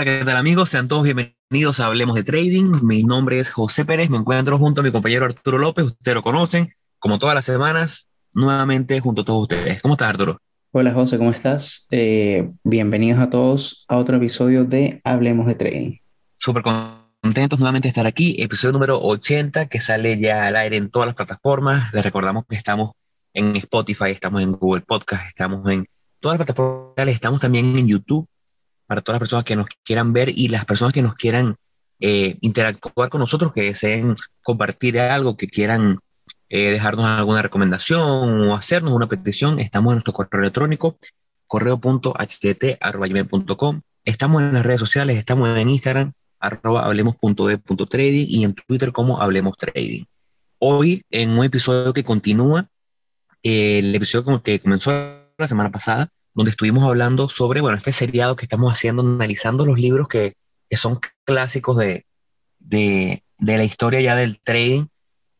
[0.00, 0.70] Hola, ¿qué tal amigos?
[0.70, 2.72] Sean todos bienvenidos a Hablemos de Trading.
[2.84, 6.22] Mi nombre es José Pérez, me encuentro junto a mi compañero Arturo López, ustedes lo
[6.22, 9.82] conocen, como todas las semanas, nuevamente junto a todos ustedes.
[9.82, 10.38] ¿Cómo estás, Arturo?
[10.70, 11.86] Hola José, ¿cómo estás?
[11.90, 15.98] Eh, bienvenidos a todos a otro episodio de Hablemos de Trading.
[16.38, 20.88] Súper contentos nuevamente de estar aquí, episodio número 80 que sale ya al aire en
[20.88, 21.92] todas las plataformas.
[21.92, 22.92] Les recordamos que estamos
[23.34, 25.86] en Spotify, estamos en Google Podcast, estamos en
[26.20, 28.26] todas las plataformas, estamos también en YouTube
[28.90, 31.54] para todas las personas que nos quieran ver y las personas que nos quieran
[32.00, 36.00] eh, interactuar con nosotros, que deseen compartir algo, que quieran
[36.48, 40.98] eh, dejarnos alguna recomendación o hacernos una petición, estamos en nuestro correo electrónico,
[41.46, 42.10] correo.htt.com.
[44.04, 46.10] Estamos en las redes sociales, estamos en Instagram,
[46.40, 50.02] arroba hablemos.de.trading y en Twitter como Hablemos Trading.
[50.58, 52.66] Hoy, en un episodio que continúa,
[53.44, 54.90] eh, el episodio que comenzó
[55.38, 56.08] la semana pasada,
[56.40, 60.36] donde estuvimos hablando sobre, bueno, este seriado que estamos haciendo, analizando los libros que,
[60.70, 62.06] que son clásicos de,
[62.58, 64.86] de, de, la historia ya del trading,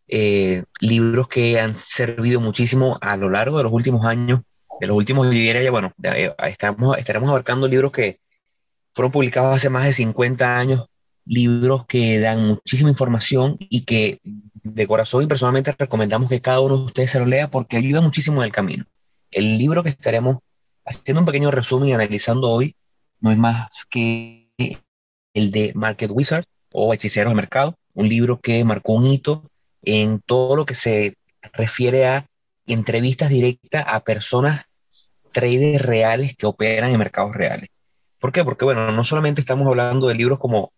[0.09, 4.43] eh, libros que han servido muchísimo a lo largo de los últimos años,
[4.79, 8.19] de los últimos, yo diría ya, bueno, eh, estamos, estaremos abarcando libros que
[8.93, 10.85] fueron publicados hace más de 50 años,
[11.25, 16.77] libros que dan muchísima información y que de corazón y personalmente recomendamos que cada uno
[16.77, 18.85] de ustedes se lo lea porque ayuda muchísimo en el camino.
[19.31, 20.41] El libro que estaremos
[20.85, 22.77] haciendo un pequeño resumen y analizando hoy,
[23.21, 24.51] no es más que
[25.35, 29.51] el de Market Wizard o Hechiceros de Mercado, un libro que marcó un hito
[29.83, 31.15] en todo lo que se
[31.53, 32.27] refiere a
[32.67, 34.65] entrevistas directas a personas
[35.33, 37.69] traders reales que operan en mercados reales.
[38.19, 38.45] ¿Por qué?
[38.45, 40.73] Porque, bueno, no solamente estamos hablando de libros como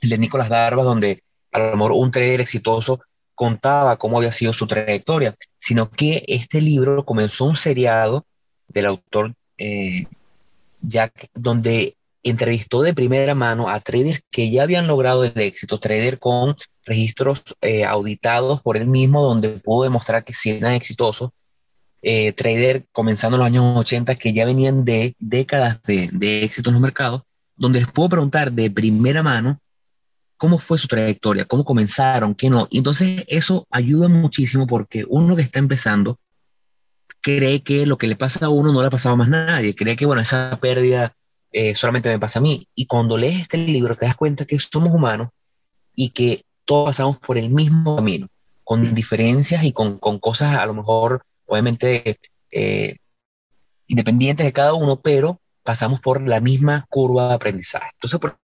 [0.00, 3.00] el de Nicolás Darvas, donde a lo mejor un trader exitoso
[3.34, 8.24] contaba cómo había sido su trayectoria, sino que este libro comenzó un seriado
[8.76, 10.06] del autor eh,
[11.34, 16.54] donde entrevistó de primera mano a traders que ya habían logrado el éxito, traders con
[16.84, 21.30] registros eh, auditados por él mismo, donde pudo demostrar que sí eran exitosos,
[22.02, 26.68] eh, traders comenzando en los años 80 que ya venían de décadas de, de éxito
[26.70, 27.22] en los mercados,
[27.56, 29.58] donde les puedo preguntar de primera mano
[30.36, 32.68] cómo fue su trayectoria, cómo comenzaron, qué no.
[32.70, 36.18] Entonces eso ayuda muchísimo porque uno que está empezando
[37.26, 39.74] cree que lo que le pasa a uno no le ha pasado a más nadie,
[39.74, 41.16] cree que, bueno, esa pérdida
[41.50, 42.68] eh, solamente me pasa a mí.
[42.76, 45.30] Y cuando lees este libro te das cuenta que somos humanos
[45.96, 48.28] y que todos pasamos por el mismo camino,
[48.62, 52.16] con diferencias y con, con cosas a lo mejor, obviamente,
[52.52, 52.96] eh,
[53.88, 57.90] independientes de cada uno, pero pasamos por la misma curva de aprendizaje.
[57.94, 58.38] Entonces, por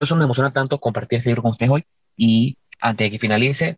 [0.00, 1.84] eso me emociona tanto compartir este libro con ustedes hoy.
[2.16, 3.76] Y antes de que finalice,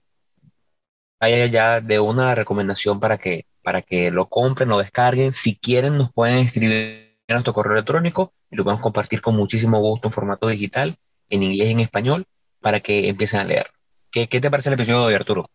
[1.20, 5.32] vaya ya de una recomendación para que para que lo compren, lo descarguen.
[5.32, 9.80] Si quieren, nos pueden escribir en nuestro correo electrónico y lo podemos compartir con muchísimo
[9.80, 10.94] gusto en formato digital,
[11.30, 12.26] en inglés y en español,
[12.60, 13.66] para que empiecen a leer.
[14.12, 15.46] ¿Qué, qué te parece el episodio de hoy, Arturo?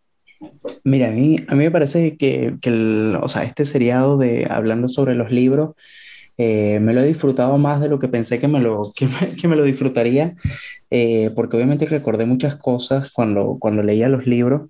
[0.83, 4.45] Mira, a mí, a mí me parece que, que el, o sea, este seriado de
[4.49, 5.75] hablando sobre los libros
[6.37, 9.35] eh, me lo he disfrutado más de lo que pensé que me lo, que me,
[9.37, 10.35] que me lo disfrutaría,
[10.89, 14.69] eh, porque obviamente recordé muchas cosas cuando, cuando leía los libros.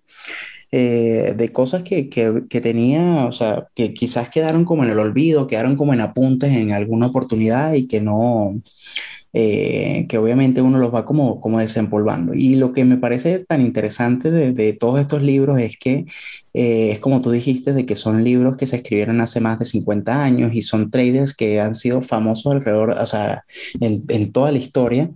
[0.74, 5.00] Eh, de cosas que, que, que, tenía, o sea, que quizás quedaron como en el
[5.00, 8.62] olvido, quedaron como en apuntes en alguna oportunidad y que no,
[9.34, 12.34] eh, que obviamente uno los va como, como desempolvando.
[12.34, 16.06] Y lo que me parece tan interesante de, de todos estos libros es que
[16.54, 19.66] eh, es como tú dijiste, de que son libros que se escribieron hace más de
[19.66, 23.46] 50 años y son traders que han sido famosos alrededor, o sea,
[23.80, 25.09] en, en toda la historia.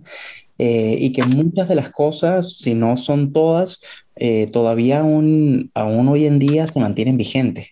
[0.58, 3.80] Eh, y que muchas de las cosas, si no son todas,
[4.16, 7.68] eh, todavía aún, aún hoy en día se mantienen vigentes.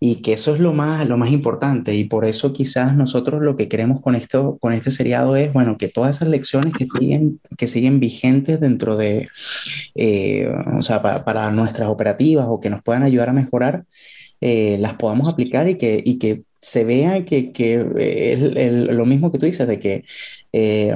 [0.00, 1.94] Y que eso es lo más, lo más importante.
[1.94, 5.78] Y por eso quizás nosotros lo que queremos con, esto, con este seriado es, bueno,
[5.78, 9.28] que todas esas lecciones que siguen, que siguen vigentes dentro de,
[9.94, 13.84] eh, o sea, para, nuestras operativas o que nos puedan ayudar a mejorar,
[14.40, 19.04] eh, las podamos aplicar y que, y que se vea que, que es el, lo
[19.04, 20.04] mismo que tú dices, de que
[20.52, 20.94] eh,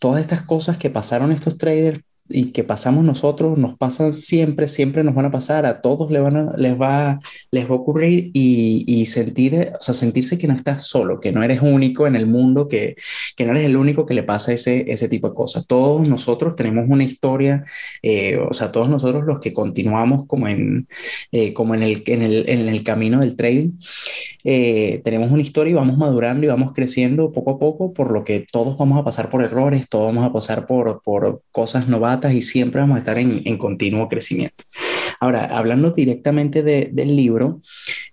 [0.00, 5.04] todas estas cosas que pasaron estos traders y que pasamos nosotros, nos pasan siempre, siempre
[5.04, 7.20] nos van a pasar, a todos les, van a, les, va,
[7.50, 11.32] les va a ocurrir y, y, sentir, o sea, sentirse que no estás solo, que
[11.32, 12.96] no eres único en el mundo, que,
[13.36, 15.66] que no eres el único que le pasa ese, ese tipo de cosas.
[15.66, 17.64] Todos nosotros tenemos una historia,
[18.02, 20.88] eh, o sea, todos nosotros los que continuamos como en,
[21.32, 23.72] eh, como en, el, en, el, en el camino del trading,
[24.44, 28.24] eh, tenemos una historia y vamos madurando y vamos creciendo poco a poco, por lo
[28.24, 32.15] que todos vamos a pasar por errores, todos vamos a pasar por, por cosas novatas
[32.24, 34.64] y siempre vamos a estar en, en continuo crecimiento.
[35.20, 37.60] Ahora, hablando directamente de, del libro,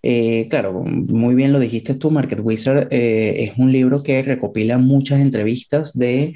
[0.02, 4.78] eh, claro, muy bien lo dijiste tú, Market Wizard eh, es un libro que recopila
[4.78, 6.36] muchas entrevistas de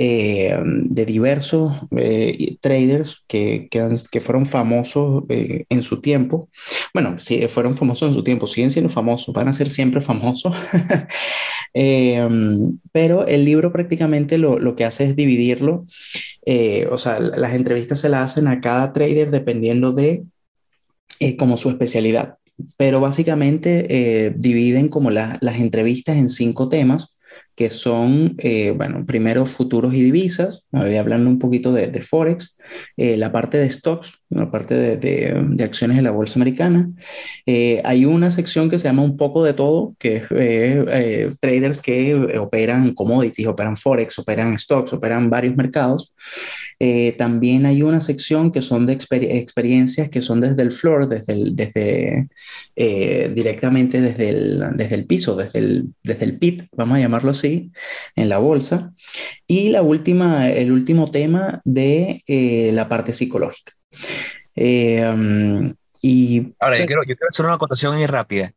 [0.00, 6.48] eh, de diversos eh, traders que, que, fueron famosos eh, en su tiempo.
[6.94, 10.56] Bueno, sí, fueron famosos en su tiempo, siguen siendo famosos, van a ser siempre famosos.
[12.92, 15.84] pero el libro prácticamente lo, lo, que hace es dividirlo.
[16.92, 20.22] o sea, las entrevistas se las hacen a cada trader dependiendo de
[21.40, 22.36] como su especialidad.
[22.76, 27.17] Pero básicamente dividen como las entrevistas en cinco temas
[27.58, 32.56] que son, eh, bueno, primero futuros y divisas, voy hablando un poquito de, de Forex,
[32.96, 36.88] eh, la parte de stocks, la parte de, de, acciones de la bolsa americana.
[37.46, 42.38] Eh, hay una sección que se llama un poco de todo, que es traders que
[42.38, 46.14] operan commodities, operan Forex, operan stocks, operan varios mercados.
[47.16, 51.56] también hay una sección que son de experiencias que son desde el floor, desde, el,
[51.56, 52.28] desde
[53.34, 57.47] directamente desde el, desde el piso, desde el, desde el pit, vamos a llamarlo así
[58.16, 58.92] en la bolsa.
[59.46, 63.72] Y la última, el último tema de eh, la parte psicológica.
[64.54, 65.72] Eh, um,
[66.02, 68.52] y, Ahora, yo quiero, yo quiero hacer una acotación ahí rápida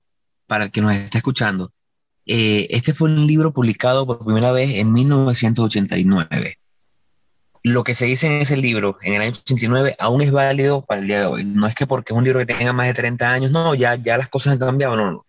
[0.47, 1.71] para el que nos está escuchando.
[2.25, 6.57] Eh, este fue un libro publicado por primera vez en 1989.
[7.63, 11.01] Lo que se dice en ese libro, en el año 89, aún es válido para
[11.01, 11.44] el día de hoy.
[11.45, 13.95] No es que porque es un libro que tenga más de 30 años, no, ya,
[13.95, 15.25] ya las cosas han cambiado, no, no.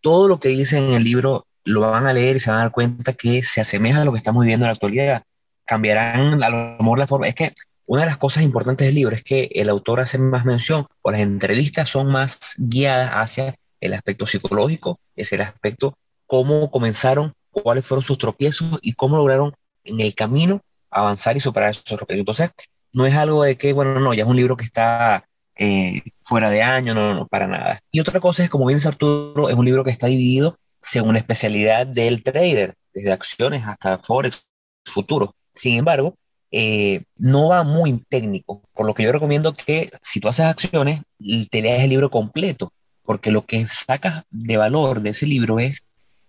[0.00, 2.62] Todo lo que dice en el libro lo van a leer y se van a
[2.62, 5.22] dar cuenta que se asemeja a lo que estamos viviendo en la actualidad.
[5.64, 7.28] Cambiarán a lo mejor la forma.
[7.28, 7.52] Es que
[7.86, 11.10] una de las cosas importantes del libro es que el autor hace más mención o
[11.10, 15.94] las entrevistas son más guiadas hacia el aspecto psicológico, es el aspecto
[16.26, 19.52] cómo comenzaron, cuáles fueron sus tropiezos y cómo lograron
[19.84, 22.20] en el camino avanzar y superar esos tropiezos.
[22.20, 22.50] Entonces,
[22.92, 25.24] no es algo de que, bueno, no, ya es un libro que está
[25.56, 27.80] eh, fuera de año, no, no, para nada.
[27.90, 31.14] Y otra cosa es, como bien dice Arturo, es un libro que está dividido según
[31.14, 34.44] la especialidad del trader, desde acciones hasta forex,
[34.84, 35.34] futuro.
[35.54, 36.16] Sin embargo,
[36.50, 41.02] eh, no va muy técnico, por lo que yo recomiendo que si tú haces acciones,
[41.50, 42.72] te leas el libro completo,
[43.04, 45.82] porque lo que sacas de valor de ese libro es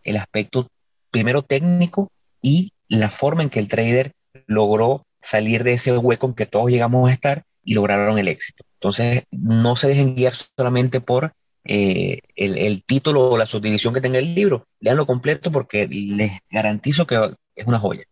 [0.03, 0.68] el aspecto
[1.09, 2.12] primero técnico
[2.42, 4.13] y la forma en que el trader
[4.48, 8.63] logró salir de ese hueco en que todos llegamos a estar y lograron el éxito.
[8.75, 11.33] Entonces, no se dejen guiar solamente por
[11.63, 17.06] eh, el, título o la subdivisión que tenga el libro, leanlo completo porque les garantizo
[17.06, 18.04] que es una joya.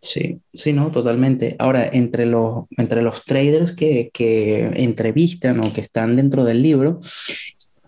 [0.00, 1.56] Sí, sí, no, totalmente.
[1.58, 7.00] Ahora, entre los, entre los traders que, que entrevistan o que están dentro del libro,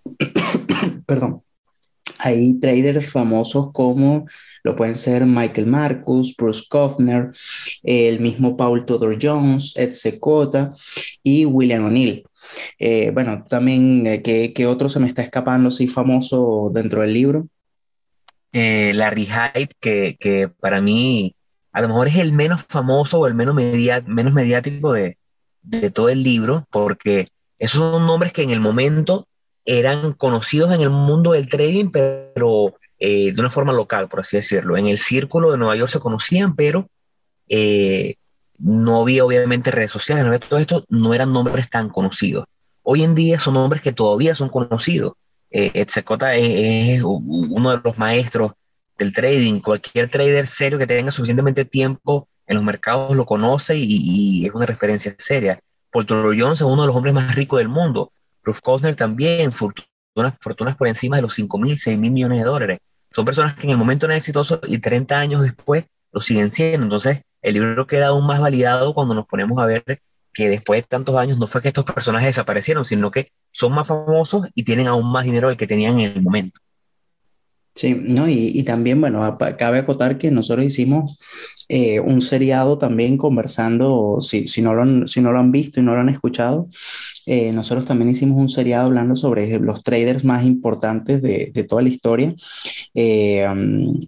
[1.06, 1.42] perdón,
[2.18, 4.26] hay traders famosos como
[4.62, 7.30] lo pueden ser Michael Marcus, Bruce Kofner,
[7.82, 10.72] el mismo Paul Tudor Jones, Ed Secota
[11.22, 12.24] y William O'Neill.
[12.78, 17.48] Eh, bueno, también, eh, ¿qué, otro se me está escapando así famoso dentro del libro?
[18.52, 21.34] Eh, Larry Hyde, que, que, para mí
[21.72, 25.18] a lo mejor es el menos famoso o el menos, menos mediático de,
[25.62, 27.28] de todo el libro, porque
[27.58, 29.28] esos son nombres que en el momento
[29.66, 34.78] eran conocidos en el mundo del trading, pero de una forma local, por así decirlo.
[34.78, 36.88] En el círculo de Nueva York se conocían, pero
[38.58, 42.46] no había obviamente redes sociales, no había todo esto, no eran nombres tan conocidos.
[42.82, 45.14] Hoy en día son nombres que todavía son conocidos.
[45.50, 48.52] Eh, es, uno de los maestros
[48.98, 49.60] del trading.
[49.60, 54.66] Cualquier trader serio que tenga suficientemente tiempo en los mercados lo conoce y, es una
[54.66, 55.58] referencia seria.
[55.90, 58.12] Paul Jones es uno de los hombres más ricos del mundo.
[58.42, 62.44] Ruth Kostner también, fortunas, fortunas por encima de los 5 mil, 6 mil millones de
[62.44, 62.78] dólares.
[63.10, 66.84] Son personas que en el momento eran exitosos y 30 años después lo siguen siendo.
[66.84, 69.84] Entonces, el libro queda aún más validado cuando nos ponemos a ver
[70.34, 73.86] que después de tantos años no fue que estos personajes desaparecieron, sino que son más
[73.86, 76.60] famosos y tienen aún más dinero del que tenían en el momento.
[77.76, 81.18] Sí, no, y, también, bueno, cabe acotar que nosotros hicimos
[81.68, 85.78] eh, un seriado también conversando, si, si, no lo han, si no lo han visto
[85.78, 86.68] y no lo han escuchado,
[87.26, 91.82] eh, nosotros también hicimos un seriado hablando sobre los traders más importantes de, de toda
[91.82, 92.34] la historia
[92.94, 93.46] eh,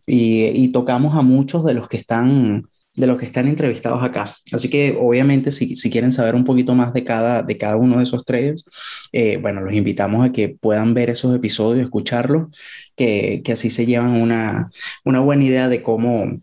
[0.07, 2.65] y, y, tocamos a muchos de los que están
[2.99, 4.35] de los que están entrevistados acá.
[4.53, 7.99] Así que obviamente si, si quieren saber un poquito más de cada, de cada uno
[7.99, 8.65] de esos traders,
[9.13, 12.49] eh, bueno, los invitamos a que puedan ver esos episodios, escucharlos,
[12.97, 14.71] que, que así se llevan una,
[15.05, 16.41] una buena idea de cómo,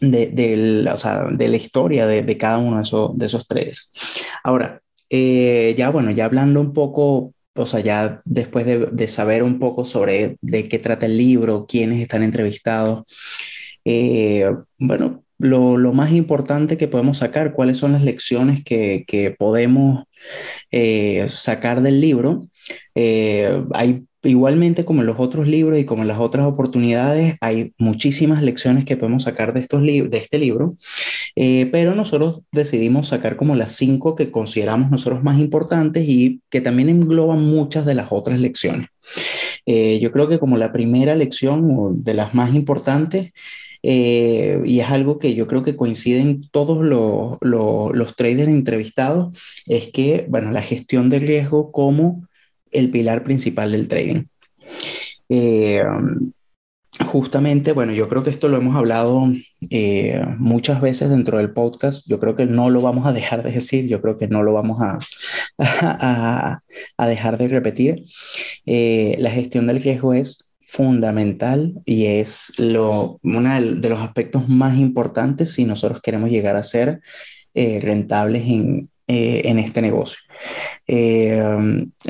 [0.00, 3.46] de, de, o sea, de la historia de, de, cada uno de esos, de esos
[3.46, 3.92] traders.
[4.44, 9.42] Ahora, eh, ya bueno, ya hablando un poco o sea, ya después de, de, saber
[9.42, 13.04] un poco sobre de qué trata el libro, quiénes están entrevistados,
[13.88, 19.30] eh, bueno, lo, lo, más importante que podemos sacar, cuáles son las lecciones que, que
[19.30, 20.04] podemos
[20.70, 22.48] eh, sacar del libro.
[22.94, 27.72] Eh, hay igualmente como en los otros libros y como en las otras oportunidades, hay
[27.78, 30.76] muchísimas lecciones que podemos sacar de, estos de este libro,
[31.36, 36.60] eh, pero nosotros decidimos sacar como las cinco que consideramos nosotros más importantes y que
[36.60, 38.88] también engloban muchas de las otras lecciones.
[39.64, 43.32] yo creo que como la primera lección de las más importantes
[43.82, 49.90] eh, y es algo que yo creo que coinciden todos los, los, traders entrevistados, es
[49.92, 52.26] que, bueno, la gestión de riesgo como
[52.70, 54.24] el pilar principal del trading.
[55.28, 55.82] Eh,
[57.06, 59.30] justamente, bueno, yo creo que esto lo hemos hablado
[59.70, 62.08] eh, muchas veces dentro del podcast.
[62.08, 64.52] Yo creo que no lo vamos a dejar de decir, yo creo que no lo
[64.54, 64.98] vamos a,
[66.96, 68.04] a dejar de repetir.
[68.64, 75.54] la gestión del riesgo es fundamental y es lo, uno de los aspectos más importantes
[75.54, 77.00] si nosotros queremos llegar a ser
[77.54, 80.18] eh, rentables en, eh, en, este negocio.
[80.86, 81.40] Eh,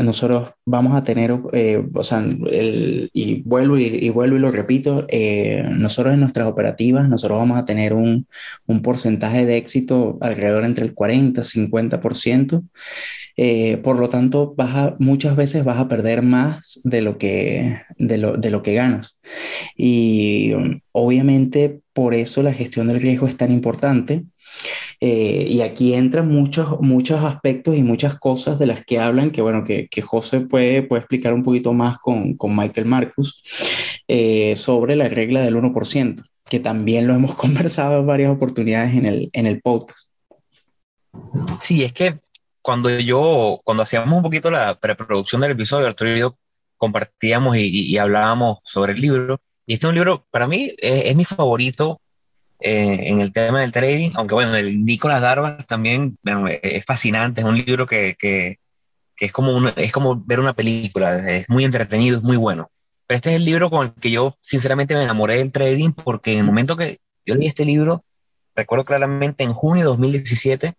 [0.02, 5.06] nosotros vamos a tener, o sea, el, y vuelvo y, vuelvo y lo repito,
[5.70, 8.26] nosotros en nuestras operativas, nosotros vamos a tener un,
[8.66, 12.62] un porcentaje de éxito alrededor entre el 40 y 50%.
[13.38, 18.18] Eh, por lo tanto, vas muchas veces vas a perder más de lo que, de
[18.18, 19.18] lo, de lo que ganas.
[19.76, 20.54] Y
[20.92, 24.24] obviamente por eso la gestión del riesgo es tan importante.
[25.00, 29.42] Eh, y aquí entran muchos, muchos aspectos y muchas cosas de las que hablan, que
[29.42, 33.42] bueno, que, que José puede, puede explicar un poquito más con, con Michael Marcus
[34.08, 39.06] eh, sobre la regla del 1%, que también lo hemos conversado en varias oportunidades en
[39.06, 40.10] el, en el podcast.
[41.60, 42.18] Sí, es que
[42.62, 46.36] cuando yo, cuando hacíamos un poquito la preproducción del episodio, Arturo y yo
[46.76, 49.40] compartíamos y, hablábamos sobre el libro.
[49.66, 52.00] Y este es un libro, para mí, es, mi favorito
[52.60, 56.18] eh, en el tema del trading, aunque bueno, el Nicolás Darvas también
[56.62, 58.58] es fascinante, es un libro que, que,
[59.14, 62.70] que es, como es como ver una película, es muy entretenido, es muy bueno.
[63.06, 66.32] Pero este es el libro con el que yo sinceramente me enamoré del trading porque
[66.32, 68.04] en el momento que yo leí este libro,
[68.54, 70.74] recuerdo claramente en junio de 2017,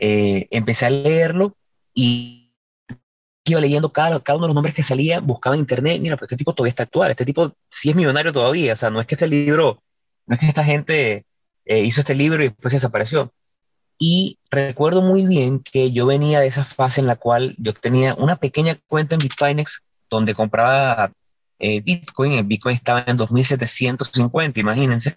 [0.00, 1.56] eh, empecé a leerlo
[1.94, 2.52] y
[3.44, 6.28] iba leyendo cada, cada uno de los nombres que salía, buscaba en internet, mira, pues
[6.28, 9.06] este tipo todavía está actual, este tipo sí es millonario todavía, o sea, no es
[9.06, 9.82] que este libro,
[10.26, 11.24] no es que esta gente
[11.64, 13.32] eh, hizo este libro y después desapareció.
[13.98, 18.14] Y recuerdo muy bien que yo venía de esa fase en la cual yo tenía
[18.14, 21.12] una pequeña cuenta en Bitfinex donde compraba
[21.58, 25.16] eh, Bitcoin, el Bitcoin estaba en 2.750, imagínense,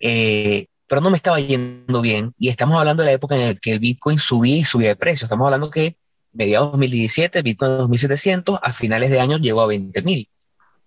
[0.00, 2.34] eh, pero no me estaba yendo bien.
[2.38, 4.96] Y estamos hablando de la época en la que el Bitcoin subía y subía de
[4.96, 5.26] precio.
[5.26, 5.96] Estamos hablando que
[6.32, 10.28] mediados de 2017, Bitcoin 2700, a finales de año llegó a 20.000.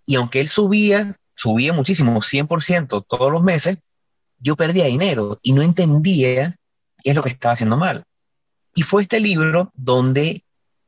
[0.06, 3.80] Y aunque él subía, subía muchísimo, 100% todos los meses,
[4.38, 6.56] yo perdía dinero y no entendía
[7.04, 8.04] qué es lo que estaba haciendo mal.
[8.76, 10.44] Y fue este libro donde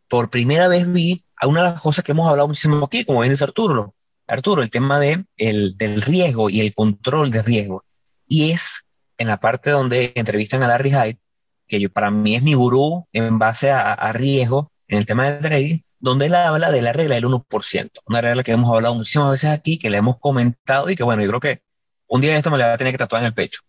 [0.07, 3.21] por primera vez vi a una de las cosas que hemos hablado muchísimo aquí, como
[3.21, 3.95] bien dice Arturo,
[4.27, 7.83] Arturo, el tema de el, del riesgo y el control de riesgo.
[8.27, 8.85] Y es
[9.17, 11.19] en la parte donde entrevistan a Larry Hyde,
[11.67, 15.39] que yo, para mí es mi gurú en base a, riesgo en el tema de
[15.39, 19.31] trading, donde él habla de la regla del 1%, una regla que hemos hablado muchísimas
[19.31, 21.61] veces aquí, que le hemos comentado y que bueno, yo creo que
[22.07, 23.61] un día esto me la va a tener que tatuar en el pecho.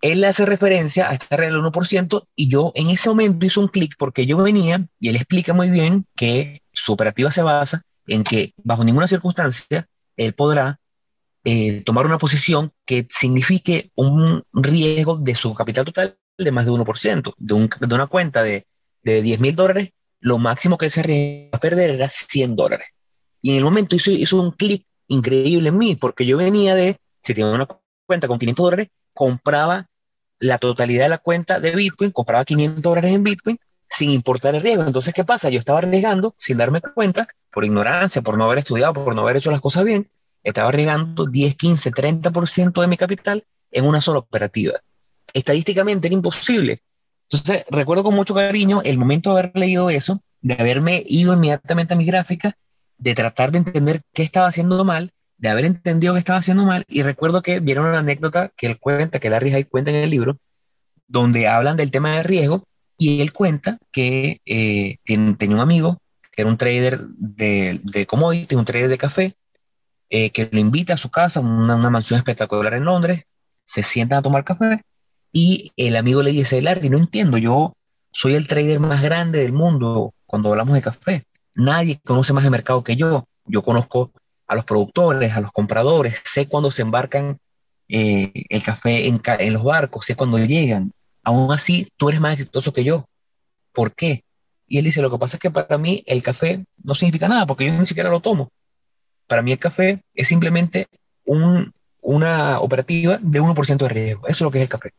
[0.00, 3.68] Él hace referencia a esta regla del 1% y yo en ese momento hice un
[3.68, 8.24] clic porque yo venía y él explica muy bien que su operativa se basa en
[8.24, 9.86] que bajo ninguna circunstancia
[10.16, 10.80] él podrá
[11.44, 16.72] eh, tomar una posición que signifique un riesgo de su capital total de más de
[16.72, 17.34] 1%.
[17.38, 18.66] De, un, de una cuenta de,
[19.04, 22.88] de 10 mil dólares, lo máximo que se arriesga a perder era 100 dólares.
[23.42, 26.96] Y en el momento hizo, hizo un clic increíble en mí, porque yo venía de,
[27.22, 27.68] si tenía una
[28.06, 29.86] cuenta con 500 dólares, compraba
[30.38, 33.58] la totalidad de la cuenta de Bitcoin, compraba 500 dólares en Bitcoin
[33.88, 34.84] sin importar el riesgo.
[34.84, 35.48] Entonces, ¿qué pasa?
[35.48, 39.36] Yo estaba arriesgando sin darme cuenta, por ignorancia, por no haber estudiado, por no haber
[39.36, 40.08] hecho las cosas bien,
[40.42, 44.80] estaba arriesgando 10, 15, 30% de mi capital en una sola operativa.
[45.32, 46.82] Estadísticamente era imposible.
[47.30, 51.94] Entonces, recuerdo con mucho cariño el momento de haber leído eso, de haberme ido inmediatamente
[51.94, 52.56] a mi gráfica,
[52.98, 56.84] de tratar de entender qué estaba haciendo mal, de haber entendido qué estaba haciendo mal,
[56.88, 60.10] y recuerdo que vieron una anécdota que él cuenta, que Larry Hyde cuenta en el
[60.10, 60.38] libro,
[61.08, 62.64] donde hablan del tema de riesgo,
[62.98, 65.98] y él cuenta que eh, tenía un amigo
[66.32, 69.34] que era un trader de, de commodities, un trader de café,
[70.10, 73.24] eh, que lo invita a su casa, una, una mansión espectacular en Londres,
[73.64, 74.82] se sientan a tomar café
[75.38, 77.74] y el amigo le dice, Larry, no entiendo, yo
[78.10, 81.24] soy el trader más grande del mundo cuando hablamos de café.
[81.54, 83.26] Nadie conoce más el mercado que yo.
[83.44, 84.12] Yo conozco
[84.46, 87.38] a los productores, a los compradores, sé cuándo se embarcan
[87.86, 90.92] eh, el café en, los barcos, es cuando llegan.
[91.22, 93.04] Aún así, tú eres más exitoso que yo.
[93.74, 94.24] ¿Por qué?
[94.66, 97.44] Y él dice, lo que pasa es que para mí el café no significa nada
[97.46, 98.48] porque yo ni siquiera lo tomo.
[99.26, 100.86] Para mí el café es simplemente
[101.26, 104.28] un, una operativa de 1% de riesgo.
[104.28, 104.94] Eso es lo que es el café.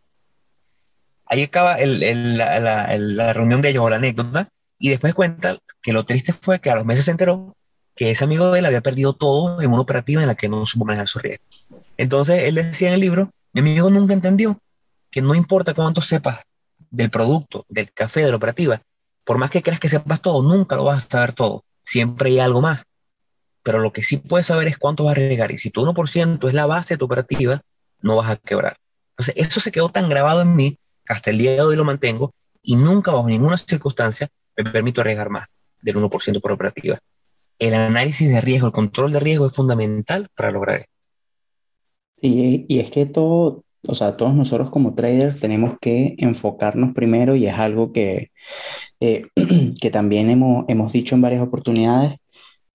[1.30, 6.06] Ahí acaba la, la, reunión de ellos o la anécdota y después cuenta que lo
[6.06, 7.56] triste fue que a los meses se enteró
[7.96, 10.66] que ese amigo de él había perdido todo en una operativa en la que no
[10.66, 11.44] supo manejar su riesgo.
[11.98, 14.60] Entonces él decía en el libro, mi amigo nunca entendió
[15.10, 16.42] que no importa cuánto sepas
[16.92, 18.82] del producto, del café, de la operativa,
[19.28, 21.66] por más que creas que sepas todo, nunca lo vas a saber todo.
[21.84, 22.84] Siempre hay algo más.
[23.62, 25.52] Pero lo que sí puedes saber es cuánto vas a arriesgar.
[25.52, 27.62] Y si tu 1% es la base de tu operativa,
[28.02, 28.78] no vas a quebrar.
[29.12, 30.78] Entonces, eso se quedó tan grabado en mí
[31.08, 35.30] hasta el día de hoy lo mantengo y nunca bajo ninguna circunstancia me permito arriesgar
[35.30, 35.48] más
[35.82, 36.98] del 1% por operativa.
[37.60, 40.92] El análisis de riesgo, el control de riesgo es fundamental para lograr esto.
[42.22, 47.36] Y, y es que todo, o sea, todos nosotros como traders tenemos que enfocarnos primero
[47.36, 48.32] y es algo que,
[49.00, 49.28] eh,
[49.82, 52.16] que también hemos, hemos dicho en varias oportunidades.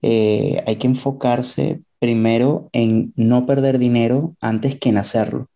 [0.03, 5.49] Eh, hay que enfocarse primero en no perder dinero antes que en hacerlo.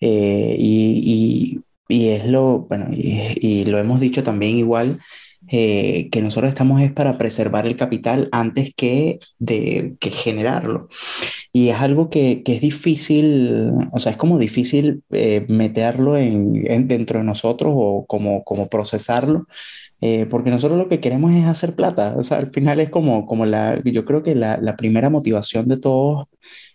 [0.00, 1.60] Eh, y, y,
[1.92, 5.00] y, es lo, bueno, y, y, lo hemos dicho también igual,
[5.48, 10.88] eh, que nosotros estamos es para preservar el capital antes que, de, que generarlo.
[11.52, 16.88] Y es algo que, que, es difícil, o sea, es como difícil eh, meterlo en,
[16.88, 19.46] dentro de nosotros o como, como procesarlo,
[20.00, 22.14] eh, porque nosotros lo que queremos es hacer plata.
[22.16, 25.68] O sea, al final es como, como la, yo creo que la, la primera motivación
[25.68, 26.28] de todos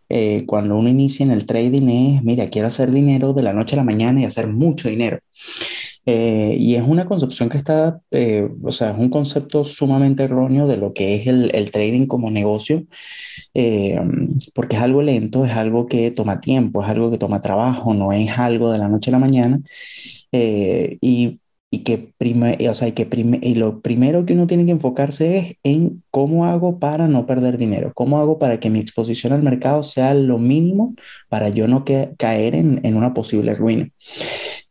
[0.09, 3.75] eh, cuando uno inicia en el trading es, mira, quiero hacer dinero de la noche
[3.75, 5.19] a la mañana y hacer mucho dinero.
[6.05, 10.65] Eh, y es una concepción que está, eh, o sea, es un concepto sumamente erróneo
[10.65, 12.85] de lo que es el, el trading como negocio,
[13.53, 13.99] eh,
[14.55, 18.13] porque es algo lento, es algo que toma tiempo, es algo que toma trabajo, no
[18.13, 19.59] es algo de la noche a la mañana.
[20.31, 23.07] Eh, y y que, prime, o sea, y que
[23.41, 27.57] y lo primero que uno tiene que enfocarse es en cómo hago para no perder
[27.57, 30.95] dinero, cómo hago para que mi exposición al mercado sea lo mínimo
[31.27, 33.89] para yo no que, caer en, en, una posible ruina.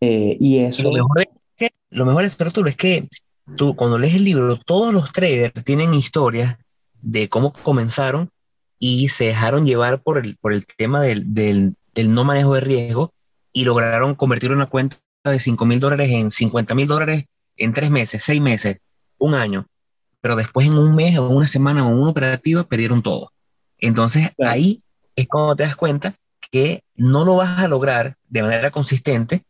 [0.01, 0.85] Eh, y eso...
[0.85, 3.09] Lo mejor, es que, lo mejor es, Arturo, es que
[3.57, 6.57] tú cuando lees el libro, todos los traders tienen historias
[7.03, 8.31] de cómo comenzaron
[8.79, 12.61] y se dejaron llevar por el, por el tema del, del, del no manejo de
[12.63, 13.13] riesgo
[13.53, 14.97] y lograron convertir una cuenta
[15.31, 17.25] de 5 mil dólares en 50 mil dólares
[17.57, 18.81] en tres meses, seis meses,
[19.19, 19.67] un año,
[20.21, 23.33] pero después en un mes o una semana o una operativa perdieron todo.
[23.79, 24.53] Entonces claro.
[24.53, 24.83] ahí
[25.15, 26.15] es cuando te das cuenta
[26.51, 29.43] que no lo vas a lograr de manera consistente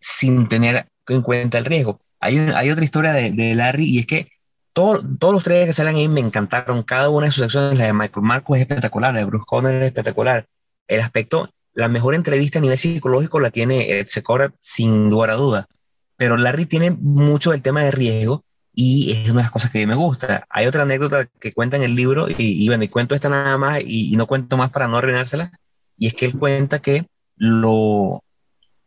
[0.00, 2.00] sin tener en cuenta el riesgo.
[2.20, 4.28] Hay, hay otra historia de, de, Larry y es que
[4.72, 6.82] todo, todos los traders que salen ahí me encantaron.
[6.82, 9.74] Cada una de sus acciones, la de Michael Marcos es espectacular, la de Bruce Conner
[9.74, 10.46] es espectacular.
[10.88, 15.34] El aspecto la mejor entrevista a nivel psicológico la tiene Ed Secora sin lugar a
[15.34, 15.68] duda,
[16.16, 19.86] pero Larry tiene mucho del tema de riesgo y es una de las cosas que
[19.86, 20.46] me gusta.
[20.48, 23.58] Hay otra anécdota que cuenta en el libro y, y bueno, y cuento esta nada
[23.58, 25.52] más y, no cuento más para no arruinársela,
[25.96, 27.06] y es que él cuenta que
[27.36, 28.22] lo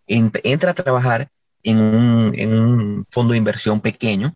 [0.08, 1.30] en, entra a trabajar
[1.64, 4.34] en un, en un, fondo de inversión pequeño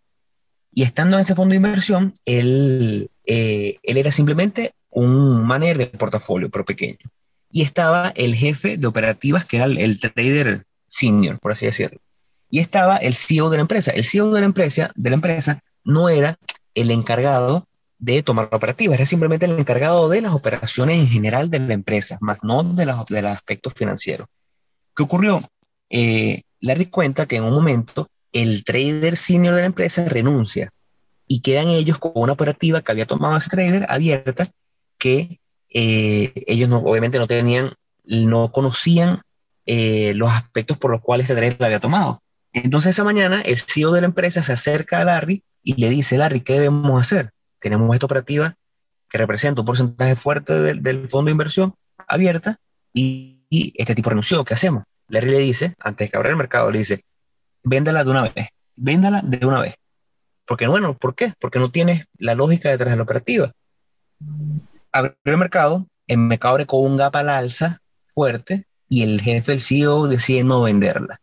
[0.72, 5.88] y estando en ese fondo de inversión, él, eh, él era simplemente un manager de
[5.88, 6.98] portafolio, pero pequeño
[7.52, 12.00] y estaba el jefe de operativas, que era el, trader senior, por así decirlo.
[12.50, 13.92] Y estaba el CEO de la empresa.
[13.92, 16.36] El CEO de la empresa, de la empresa no era
[16.76, 17.66] el encargado
[17.98, 22.18] de tomar operativas, era simplemente el encargado de las operaciones en general de la empresa,
[22.22, 24.28] más no de los, de los aspectos financieros.
[24.96, 25.42] ¿Qué ocurrió?
[25.90, 30.72] Eh, Larry cuenta que en un momento el trader senior de la empresa renuncia
[31.28, 34.48] y quedan ellos con una operativa que había tomado ese trader abierta
[34.98, 39.22] que eh, ellos no, obviamente no tenían, no conocían
[39.66, 42.22] eh, los aspectos por los cuales este la había tomado.
[42.54, 46.18] Entonces esa mañana el CEO de la empresa se acerca a Larry y le dice,
[46.18, 47.32] Larry, ¿qué debemos hacer?
[47.60, 48.56] Tenemos esta operativa
[49.10, 51.76] que representa un porcentaje fuerte del, fondo de inversión
[52.08, 52.58] abierta
[52.94, 54.84] y, este tipo renunció, ¿qué hacemos?
[55.08, 57.04] Larry le dice, antes de que abra el mercado, le dice,
[57.64, 59.76] véndala de una vez, véndala de una vez.
[60.46, 61.34] Porque bueno, ¿por qué?
[61.40, 63.52] Porque no tienes la lógica detrás de la operativa
[64.92, 69.52] abrió el mercado, el mercado abre con un gap al alza fuerte y el jefe
[69.52, 71.22] del CEO decide no venderla.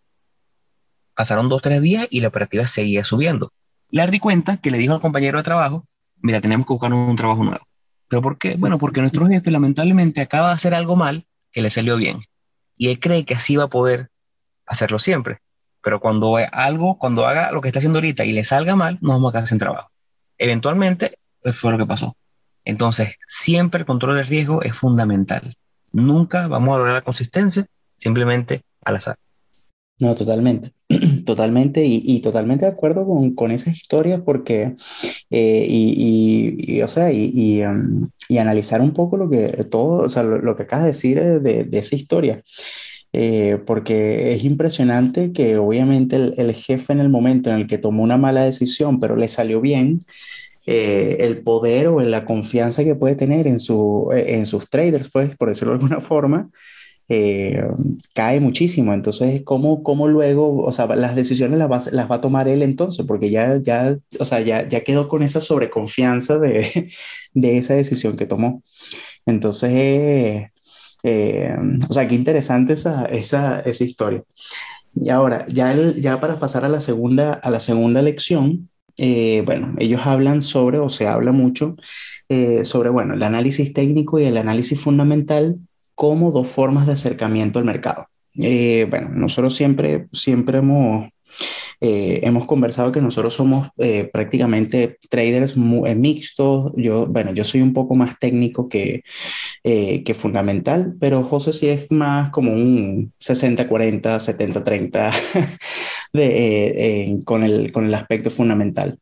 [1.14, 3.52] Pasaron dos, tres días y la operativa seguía subiendo.
[3.90, 5.87] Larry cuenta que le dijo al compañero de trabajo,
[6.20, 7.66] mira, tenemos que buscar un trabajo nuevo.
[8.09, 8.55] ¿Pero por qué?
[8.57, 12.20] Bueno, porque nuestro jefe lamentablemente acaba de hacer algo mal que le salió bien.
[12.76, 14.11] Y él cree que así va a poder
[14.66, 15.38] hacerlo siempre.
[15.83, 19.11] Pero cuando algo, cuando haga lo que está haciendo ahorita y le salga mal, no
[19.11, 19.90] vamos a quedar sin trabajo.
[20.38, 21.18] Eventualmente,
[21.52, 22.16] fue lo que pasó.
[22.66, 25.55] Entonces, siempre el control de riesgo es fundamental.
[25.92, 27.64] nunca vamos a lograr la consistencia
[27.96, 29.16] simplemente al azar.
[29.98, 30.74] No, totalmente,
[31.24, 34.74] totalmente y, totalmente de acuerdo con, con esas historias porque,
[35.31, 40.22] eh, y, o sea, y, um, y, analizar un poco lo que, todo, o sea,
[40.22, 42.42] lo, que acabas de decir de, de esa historia.
[43.12, 47.79] Eh, porque es impresionante que obviamente el, el, jefe en el momento en el que
[47.79, 50.05] tomó una mala decisión, pero le salió bien,
[50.66, 55.37] eh, el poder o la confianza que puede tener en, su, en sus traders, pues,
[55.37, 56.50] por decirlo de alguna forma,
[57.09, 57.62] eh,
[58.14, 58.92] cae muchísimo.
[58.92, 62.62] Entonces, ¿cómo, cómo luego, o sea, las decisiones las va, las va a tomar él
[62.62, 63.07] entonces?
[63.07, 66.90] Porque ya, ya, o sea, ya, ya quedó con esa sobreconfianza de,
[67.35, 68.62] de esa decisión que tomó.
[69.24, 70.50] Entonces,
[71.02, 71.57] eh,
[71.88, 74.24] o sea, qué interesante esa, esa, esa historia.
[74.94, 79.74] Y ahora, ya, ya para pasar a la segunda, a la segunda lección, eh, bueno,
[79.78, 81.76] ellos hablan sobre, o se habla mucho
[82.64, 85.61] sobre, bueno, el análisis técnico y el análisis fundamental
[85.96, 88.09] como dos formas de acercamiento al mercado.
[88.38, 91.09] Eh, bueno, nosotros siempre, siempre hemos,
[91.80, 96.72] eh, hemos conversado que nosotros somos eh, prácticamente traders mixtos.
[96.76, 99.02] Yo, bueno, yo soy un poco más técnico que,
[99.64, 105.11] que fundamental, pero José sí es más como un 60-40, 70-30
[106.12, 108.99] con, el, con el aspecto fundamental.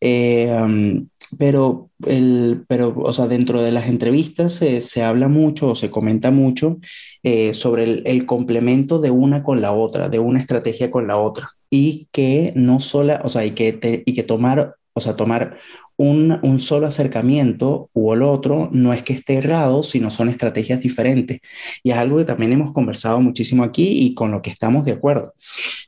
[0.00, 5.74] Um, pero, el, pero, o sea, dentro de las entrevistas se, se habla mucho o
[5.74, 6.78] se comenta mucho
[7.22, 11.18] eh, sobre el, el, complemento de una con la otra, de una estrategia con la
[11.18, 15.58] otra, y que no sola, o sea, y que, y que tomar, o sea, tomar
[16.00, 21.40] un, solo acercamiento u el otro no es que esté errado, sino son estrategias diferentes.
[21.82, 24.92] Y es algo que también hemos conversado muchísimo aquí y con lo que estamos de
[24.92, 25.34] acuerdo.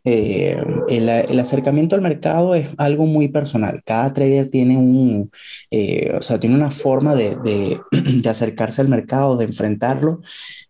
[0.05, 0.57] Eh,
[0.89, 3.83] el, acercamiento al mercado es algo muy personal.
[3.85, 5.31] Cada trader tiene, un,
[5.71, 7.81] eh, o sea, tiene una forma de, de,
[8.29, 10.21] acercarse al mercado, de enfrentarlo.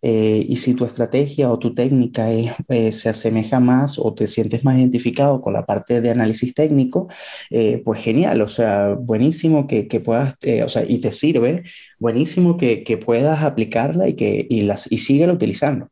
[0.02, 2.28] Eh, y si tu estrategia o tu técnica
[2.90, 7.08] se asemeja más o te sientes más identificado con la parte de análisis técnico,
[7.84, 11.64] pues genial, o sea, buenísimo que, que puedas, eh, o sea, y te sirve,
[11.98, 15.88] buenísimo que, que puedas aplicarla y que y las, y síguela utilizando.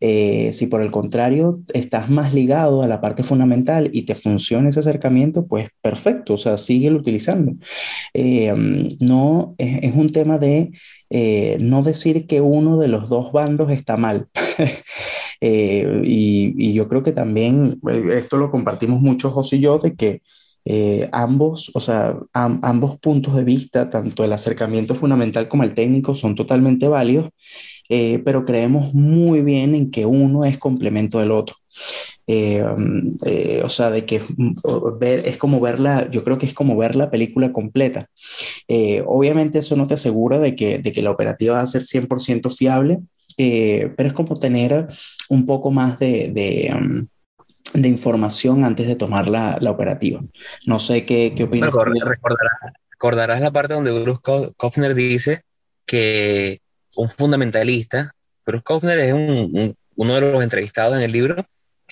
[0.00, 4.68] Eh, si por el contrario estás más ligado a la parte fundamental y te funciona
[4.68, 7.54] ese acercamiento, pues perfecto, o sea, síguelo utilizando.
[8.14, 8.54] Eh,
[9.00, 10.72] no, es, es, un tema de
[11.60, 14.28] no decir que uno de los dos bandos está mal.
[15.40, 20.22] y, y, yo creo que también esto lo compartimos mucho José y yo, de que
[20.64, 26.14] eh, ambos, o sea, ambos puntos de vista, tanto el acercamiento fundamental como el técnico,
[26.14, 27.30] son totalmente válidos,
[27.88, 31.56] eh, pero creemos muy bien en que uno es complemento del otro.
[32.26, 34.22] Eh, o sea, de que
[34.98, 38.08] ver, es como verla, yo creo que es como ver la película completa.
[39.06, 42.54] obviamente eso no te asegura de que, de que la operativa va a ser 100%
[42.56, 43.00] fiable,
[43.36, 44.88] pero es como tener
[45.28, 47.06] un poco más de, de
[47.74, 50.20] de información antes de tomar la, la operativa.
[50.66, 51.70] No sé qué, qué opinas.
[52.90, 54.20] recordarás, la parte donde Bruce
[54.56, 55.42] Kofner dice
[55.86, 56.60] que
[56.94, 58.12] un fundamentalista,
[58.44, 61.36] Bruce Kofner es un, uno de los entrevistados en el libro,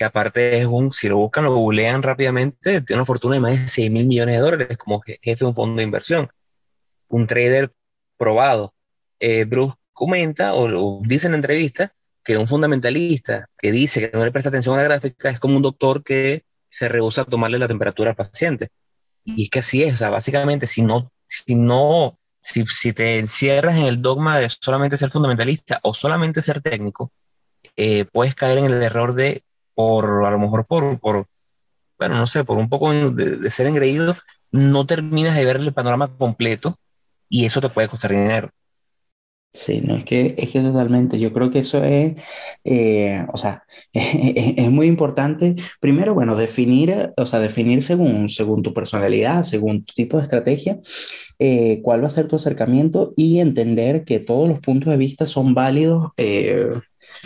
[0.01, 3.53] que aparte es un, si lo buscan, lo googlean rápidamente, tiene una fortuna de más
[3.53, 6.31] de 6 mil millones de dólares como jefe de un fondo de inversión.
[7.09, 7.71] Un trader
[8.17, 8.75] probado.
[9.19, 11.93] Eh, Bruce comenta o, dice en entrevista
[12.25, 15.59] que un fundamentalista que dice que no le presta atención a la gráfica es como
[15.59, 18.71] un doctor que se rehúsa a tomarle la temperatura al paciente.
[19.23, 23.19] Y es que así es, o sea, básicamente, si no, si no, si, si te
[23.19, 27.13] encierras en el dogma de solamente ser fundamentalista o solamente ser técnico,
[27.77, 29.45] eh, puedes caer en el error de,
[29.81, 31.27] por, a lo mejor por, por
[31.99, 34.14] bueno, no sé, por un poco de, de ser engreído,
[34.53, 36.77] no terminas de ver el panorama completo
[37.29, 38.49] y eso te puede costar dinero.
[39.53, 42.14] Sí, no, es que, es que totalmente, yo creo que eso es,
[42.62, 48.73] eh, o sea, es, muy importante, primero, bueno, definir, o sea, definir según, según tu
[48.73, 50.79] personalidad, según tu tipo de estrategia,
[51.40, 55.27] eh, cuál va a ser tu acercamiento y entender que todos los puntos de vista
[55.27, 56.71] son válidos, eh,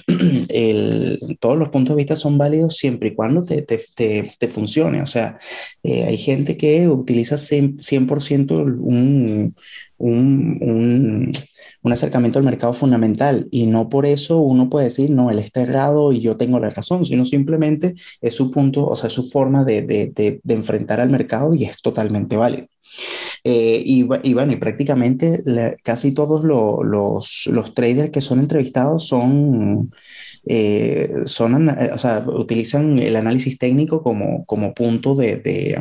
[1.40, 5.06] todos los puntos de vista son válidos siempre y cuando te, te, te, funcione, o
[5.06, 5.38] sea,
[5.82, 9.54] hay gente que utiliza 100%, un,
[9.98, 11.32] un, un
[11.84, 15.60] un acercamiento al mercado fundamental y no por eso uno puede decir, no, él está
[15.60, 19.64] errado y yo tengo la razón, sino simplemente es su punto, o sea, su forma
[19.64, 22.68] de, de, de, enfrentar al mercado y es totalmente válido.
[23.46, 25.42] Eh, y, y, bueno, y prácticamente
[25.82, 29.92] casi todos los, los, traders que son entrevistados son,
[30.46, 35.76] eh, son o sea, utilizan el análisis técnico como, como punto de, de,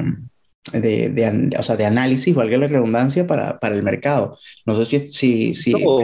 [0.74, 4.38] de, o sea, de análisis, valga la redundancia, para, para el mercado.
[4.66, 5.08] No sé si...
[5.08, 5.72] si, si...
[5.72, 6.02] todo,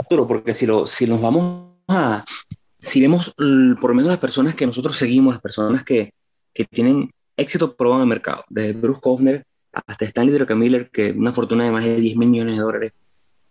[0.00, 2.24] Arturo, porque si, lo, si nos vamos a...
[2.78, 6.12] Si vemos por lo menos las personas que nosotros seguimos, las personas que,
[6.54, 9.44] que tienen éxito probado en el mercado, desde Bruce Kovner
[9.86, 12.92] hasta Stanley Druckenmiller, que una fortuna de más de 10 mil millones de dólares,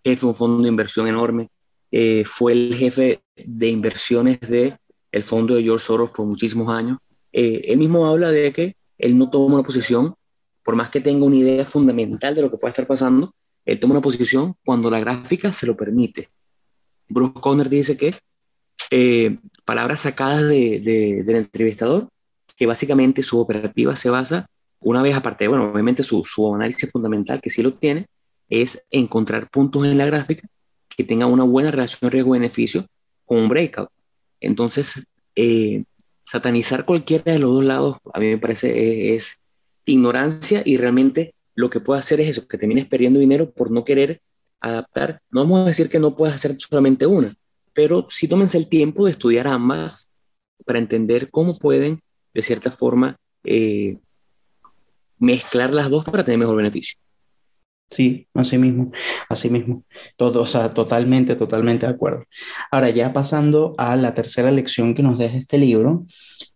[0.03, 1.49] jefe de un fondo de inversión enorme,
[1.91, 4.77] eh, fue el jefe de inversiones de
[5.12, 6.97] el fondo de George Soros por muchísimos años.
[7.31, 10.15] Eh, él mismo habla de que él no toma una posición,
[10.63, 13.33] por más que tenga una idea fundamental de lo que puede estar pasando,
[13.65, 16.29] él toma una posición cuando la gráfica se lo permite.
[17.07, 18.13] Bruce Conner dice que
[18.89, 22.09] eh, palabras sacadas de, del entrevistador,
[22.55, 24.47] que básicamente su operativa se basa,
[24.84, 28.08] una vez aparte, bueno, obviamente su, su análisis fundamental, que sí lo tiene,
[28.50, 30.48] es encontrar puntos en la gráfica
[30.96, 32.86] que tenga una buena relación riesgo-beneficio
[33.26, 33.89] con un breakout.
[34.39, 35.84] Entonces, eh,
[36.24, 39.39] satanizar cualquiera de los dos lados a mí me parece es,
[39.86, 43.84] ignorancia y realmente lo que puede hacer es eso, que termines perdiendo dinero por no
[43.84, 44.22] querer
[44.60, 45.22] adaptar.
[45.30, 47.34] No vamos a decir que no puedas hacer solamente una,
[47.74, 50.08] pero sí tómense el tiempo de estudiar ambas
[50.65, 52.02] para entender cómo pueden,
[52.34, 53.98] de cierta forma, eh,
[55.19, 56.97] mezclar las dos para tener mejor beneficio.
[57.93, 58.91] Sí, así mismo,
[59.30, 59.84] así mismo.
[60.17, 62.26] Todo, o sea, totalmente, totalmente de acuerdo.
[62.71, 66.06] Ahora, ya pasando a la tercera lección que nos deja este libro,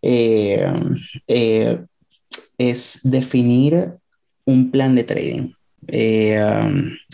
[0.02, 0.66] eh,
[1.28, 1.80] eh,
[2.58, 3.92] es definir
[4.44, 5.52] un plan de trading.
[5.86, 6.40] Eh,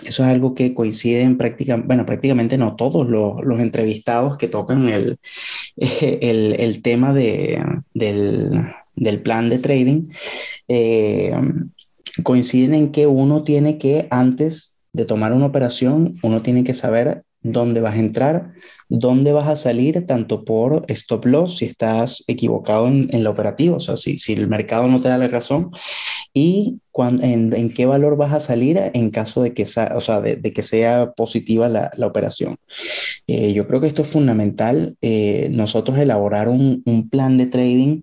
[0.05, 4.49] eso es algo que coincide en prácticamente, bueno, prácticamente no todos los, los entrevistados que
[4.49, 5.19] tocan el,
[5.77, 10.09] el, el tema de, del, del, plan de trading
[12.23, 17.25] coinciden en que uno tiene que, antes de tomar una operación, uno tiene que saber
[17.43, 18.53] dónde vas a entrar,
[18.89, 23.81] dónde vas a salir, tanto por stop loss, si estás equivocado en, la operativa, o
[23.81, 25.73] sea, si, si, el mercado no te da la razón,
[26.33, 26.79] y
[27.21, 30.63] en, qué valor vas a salir en caso de que, sea, o sea, de, que
[30.63, 32.57] sea positiva la, la operación.
[33.27, 38.03] Eh, yo creo que esto es fundamental, eh, nosotros elaborar un, un, plan de trading.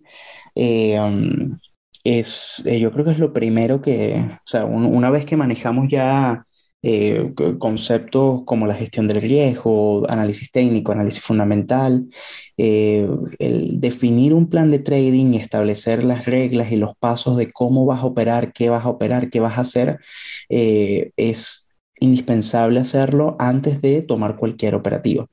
[0.56, 1.58] Eh, um,
[2.04, 5.88] es, eh, yo creo que es lo primero que, o sea, una vez que manejamos
[5.90, 6.46] ya
[6.82, 12.08] eh, conceptos como la gestión del riesgo, análisis técnico, análisis fundamental,
[12.58, 18.02] el definir un plan de trading establecer las reglas y los pasos de cómo vas
[18.04, 20.00] a operar, qué vas a operar, qué vas a hacer,
[20.50, 25.28] es indispensable hacerlo antes de tomar cualquier operativo.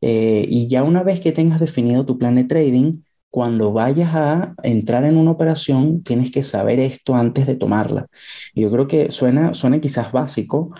[0.00, 5.04] y ya una vez que tengas definido tu plan de trading, cuando vayas a entrar
[5.04, 8.06] en una operación, tienes que saber esto antes de tomarla.
[8.54, 10.72] yo creo que suena, suena quizás básico,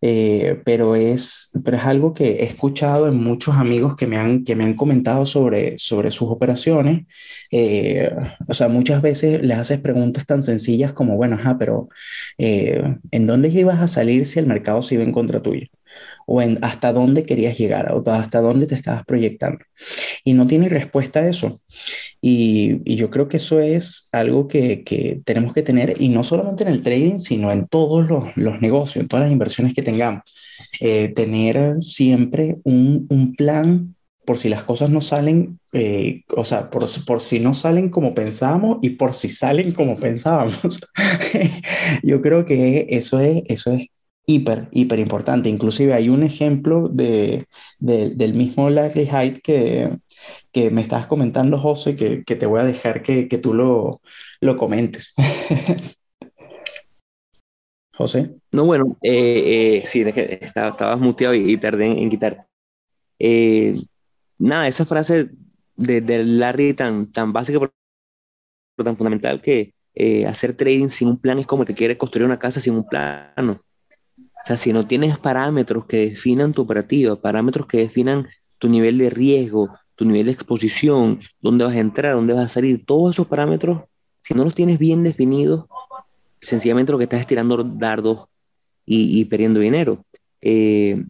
[0.00, 4.44] eh, pero, es, pero es algo que he escuchado en muchos amigos que me han,
[4.44, 7.06] que me han comentado sobre, sobre sus operaciones.
[7.50, 8.10] Eh,
[8.48, 11.88] o sea, muchas veces les haces preguntas tan sencillas como, bueno, ajá, pero
[12.38, 15.66] eh, ¿en dónde ibas a salir si el mercado se iba en contra tuyo?
[16.26, 19.64] O en hasta dónde querías llegar o hasta dónde te estabas proyectando.
[20.24, 21.60] Y no tiene respuesta a eso.
[22.20, 26.22] Y, y yo creo que eso es algo que, que, tenemos que tener, y no
[26.22, 29.82] solamente en el trading, sino en todos los, los negocios, en todas las inversiones que
[29.82, 30.22] tengamos.
[30.80, 36.70] Eh, tener siempre un, un, plan por si las cosas no salen, eh, o sea,
[36.70, 40.80] por, por, si no salen como pensábamos y por si salen como pensábamos.
[42.02, 43.88] yo creo que eso es, eso es
[44.26, 45.48] hiper, hiper importante.
[45.48, 47.46] Inclusive hay un ejemplo de,
[47.78, 49.98] del mismo Larry Hyde que,
[50.52, 54.00] que me estabas comentando, José, que, que te voy a dejar que, que tú lo,
[54.40, 55.14] lo comentes.
[57.94, 58.34] José.
[58.50, 62.46] No, bueno, eh, eh, sí, estabas muteado y, tardé en, quitar.
[63.18, 63.76] Eh,
[64.38, 65.30] nada, esa frase
[65.76, 67.72] de, de, Larry tan, tan básica, pero
[68.84, 69.74] tan fundamental que
[70.26, 73.60] hacer trading sin un plan es como que quieres construir una casa sin un plano.
[74.42, 78.26] O sea, si no tienes parámetros que definan tu operativa, parámetros que definan
[78.58, 82.48] tu nivel de riesgo, tu nivel de exposición, dónde vas a entrar, dónde vas a
[82.48, 83.82] salir, todos esos parámetros,
[84.20, 85.66] si no los tienes bien definidos,
[86.40, 88.26] sencillamente lo que estás es tirando dardos
[88.84, 90.04] y, perdiendo dinero.
[90.40, 91.04] Eh,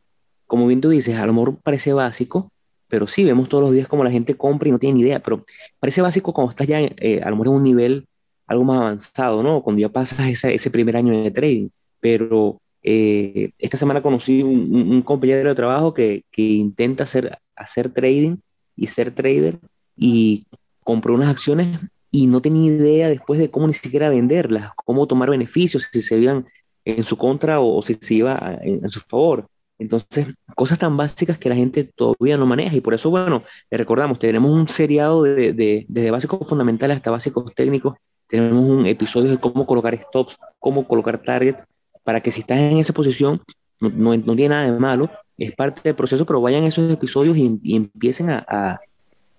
[0.46, 2.52] como bien tú dices, a lo mejor parece básico,
[2.88, 5.20] pero sí, vemos todos los días como la gente compra y no tiene ni idea,
[5.20, 5.40] pero
[5.80, 8.06] parece básico cuando estás ya eh, a lo mejor en un nivel
[8.46, 9.62] algo más avanzado, ¿no?
[9.62, 15.02] Cuando ya pasas ese, ese primer año de trading, pero eh, esta semana conocí un,
[15.02, 18.36] compañero de trabajo que, que, intenta hacer, hacer trading
[18.76, 19.58] y ser trader
[19.96, 20.46] y
[20.82, 21.68] compró unas acciones
[22.10, 26.18] y no tenía idea después de cómo ni siquiera venderlas, cómo tomar beneficios, si se
[26.18, 26.46] iban
[26.84, 29.46] en su contra o, si se iba en, su favor.
[29.78, 33.78] Entonces, cosas tan básicas que la gente todavía no maneja y por eso, bueno, le
[33.78, 37.94] recordamos, tenemos un seriado de, de, desde básicos fundamentales hasta básicos técnicos
[38.32, 41.56] tenemos un episodio de cómo colocar stops, cómo colocar target,
[42.04, 43.40] para que si estás en esa posición,
[43.80, 47.76] no, no, tiene nada de malo, es parte del proceso, pero vayan esos episodios y,
[47.76, 48.80] empiecen a,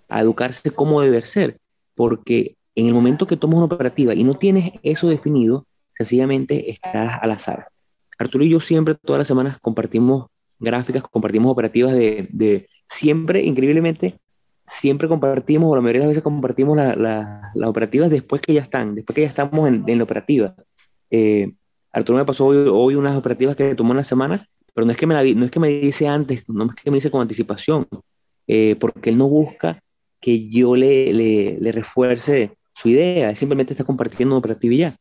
[0.10, 1.58] educarse cómo debe ser,
[1.96, 5.66] porque en el momento que tomas una operativa y no tienes eso definido,
[5.98, 7.68] sencillamente estás al azar.
[8.20, 10.28] Arturo y yo siempre, todas las semanas, compartimos
[10.60, 14.20] gráficas, compartimos operativas de, siempre, increíblemente,
[14.68, 18.94] siempre compartimos, o la mayoría de las veces compartimos las operativas después que ya están,
[18.94, 20.56] después que ya estamos en, en la operativa.
[21.10, 21.54] Eh,
[21.94, 25.06] Arturo me pasó hoy, unas operativas que tomó en la semana, pero no es que
[25.06, 27.88] me, la, no es que me dice antes, no es que me dice con anticipación,
[28.48, 29.80] eh, porque él no busca
[30.20, 34.78] que yo le, le, le, refuerce su idea, él simplemente está compartiendo una operativa y
[34.78, 34.98] ya.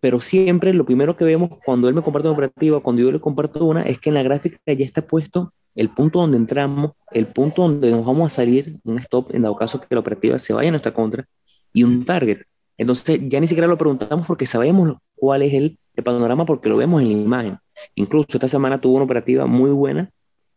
[0.00, 3.20] Pero siempre lo primero que vemos cuando él me comparte una operativa, cuando yo le
[3.20, 7.26] comparto una, es que en la gráfica ya está puesto el punto donde entramos, el
[7.26, 10.52] punto donde nos vamos a salir, un stop en dado caso que la operativa se
[10.52, 11.26] vaya a nuestra contra,
[11.72, 12.42] y un target.
[12.76, 17.02] Entonces ya ni siquiera lo preguntamos porque sabemos cuál es el, panorama porque lo vemos
[17.02, 17.58] en la imagen.
[17.94, 20.08] Incluso esta semana tuvo una operativa muy buena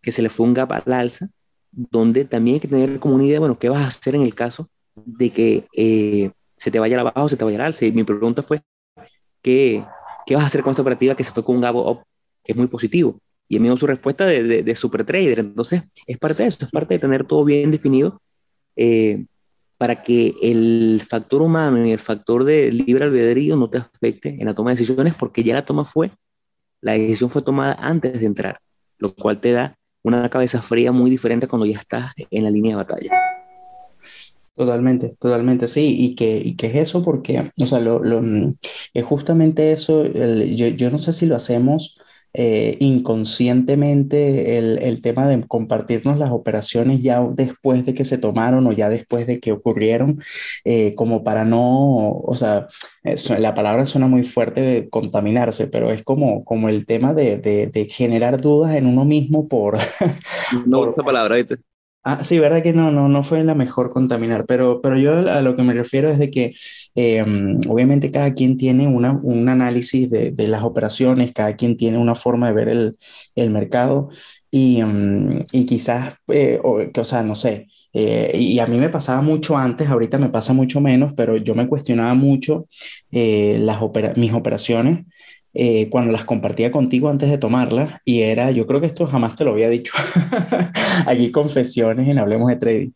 [0.02, 1.28] que se le fue un gap al alza,
[1.70, 4.36] donde también hay que tener como una idea, bueno, ¿qué vas a hacer en el
[4.36, 7.86] caso de que eh, se te vaya la baja o se te vaya al alza?
[7.86, 8.62] Y mi pregunta fue,
[9.42, 9.84] ¿qué,
[10.26, 12.04] ¿qué vas a hacer con esta operativa que se fue con un gap up,
[12.42, 13.20] que es muy positivo?
[13.50, 15.40] Y me dio su respuesta de, de, super trader.
[15.40, 18.22] Entonces, es parte de eso, es parte de tener todo bien definido
[18.78, 19.26] eh,
[19.84, 24.46] para que el factor humano y el factor de libre albedrío no te afecte en
[24.46, 26.10] la toma de decisiones, porque ya la toma fue,
[26.80, 28.60] la decisión fue tomada antes de entrar,
[28.98, 32.72] lo cual te da una cabeza fría muy diferente cuando ya estás en la línea
[32.72, 33.12] de batalla.
[34.54, 38.22] Totalmente, totalmente, sí, y que, y que es eso porque, o sea, lo, lo,
[38.94, 42.00] es justamente eso, yo, yo no sé si lo hacemos
[42.34, 48.66] eh, inconscientemente el, el, tema de compartirnos las operaciones ya después de que se tomaron
[48.68, 50.22] o ya después de que ocurrieron,
[50.66, 52.68] eh, como para no, o sea,
[53.04, 57.38] eso, la palabra suena muy fuerte de contaminarse, pero es como, como el tema de,
[57.38, 59.78] de, de generar dudas en uno mismo por...
[60.66, 61.58] No, por, esa palabra, ¿viste?
[62.06, 65.42] Ah, sí, verdad que no, no, no fue la mejor contaminar, pero, pero yo a
[65.42, 66.54] lo que me refiero es de que
[66.96, 67.24] eh,
[67.70, 72.16] obviamente cada quien tiene una, un análisis de, de, las operaciones, cada quien tiene una
[72.16, 72.98] forma de ver el,
[73.36, 74.10] el mercado
[74.52, 78.78] y, um, y quizás, eh, o, que, o, sea, no sé, eh, y a mí
[78.80, 82.68] me pasaba mucho antes, ahorita me pasa mucho menos, pero yo me cuestionaba mucho
[83.12, 85.06] eh, las opera mis operaciones
[85.54, 89.36] eh, cuando las compartía contigo antes de tomarlas y era, yo creo que esto jamás
[89.36, 89.94] te lo había dicho,
[91.08, 92.92] aquí confesiones en Hablemos de Trading,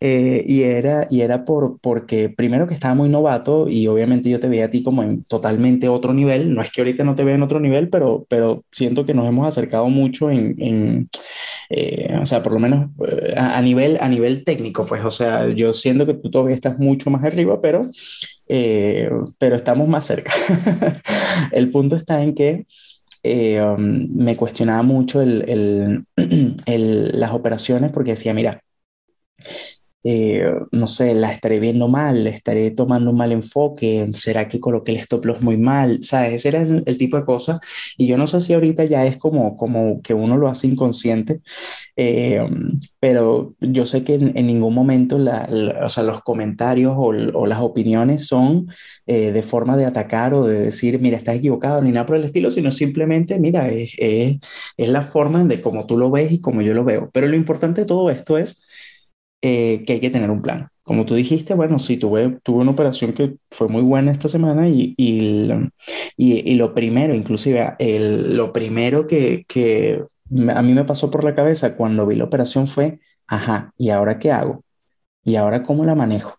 [0.00, 4.40] eh, y era, y era por, porque primero que estaba muy novato y obviamente yo
[4.40, 7.24] te veía a ti como en totalmente otro nivel, no es que ahorita no te
[7.24, 11.08] vea en otro nivel, pero, pero siento que nos hemos acercado mucho en, en
[11.70, 15.10] eh, o sea, por lo menos eh, a, a, nivel, a nivel técnico, pues, o
[15.10, 17.90] sea, yo siento que tú todavía estás mucho más arriba, pero
[18.48, 20.32] eh, pero estamos más cerca.
[21.52, 22.66] el punto está en que
[23.22, 26.04] eh, um, me cuestionaba mucho el,
[26.66, 28.62] el, las operaciones porque decía, mira,
[30.08, 34.92] eh, no sé, la estaré viendo mal, estaré tomando un mal enfoque, será que coloqué
[34.92, 36.34] el stop loss muy mal, ¿sabes?
[36.34, 37.58] Ese era el, tipo de cosas.
[37.98, 41.40] Y yo no sé si ahorita ya es como, como que uno lo hace inconsciente,
[41.96, 42.40] eh,
[43.00, 45.48] pero yo sé que en, ningún momento la,
[45.84, 47.12] o sea, los comentarios o,
[47.46, 48.68] las opiniones son
[49.06, 52.24] eh, de forma de atacar o de decir, mira, estás equivocado, ni nada por el
[52.24, 54.38] estilo, sino simplemente, mira, es, es,
[54.76, 57.10] es la forma de cómo tú lo ves y como yo lo veo.
[57.12, 58.65] Pero lo importante de todo esto es
[59.42, 60.68] eh, que hay que tener un plan.
[60.82, 64.68] Como tú dijiste, bueno, sí, tuve, tuve una operación que fue muy buena esta semana
[64.68, 65.50] y, y,
[66.16, 70.04] y, y lo primero, inclusive, el, lo primero que, que
[70.54, 74.18] a mí me pasó por la cabeza cuando vi la operación fue, ajá, ¿y ahora
[74.18, 74.64] qué hago?
[75.24, 76.38] ¿Y ahora cómo la manejo?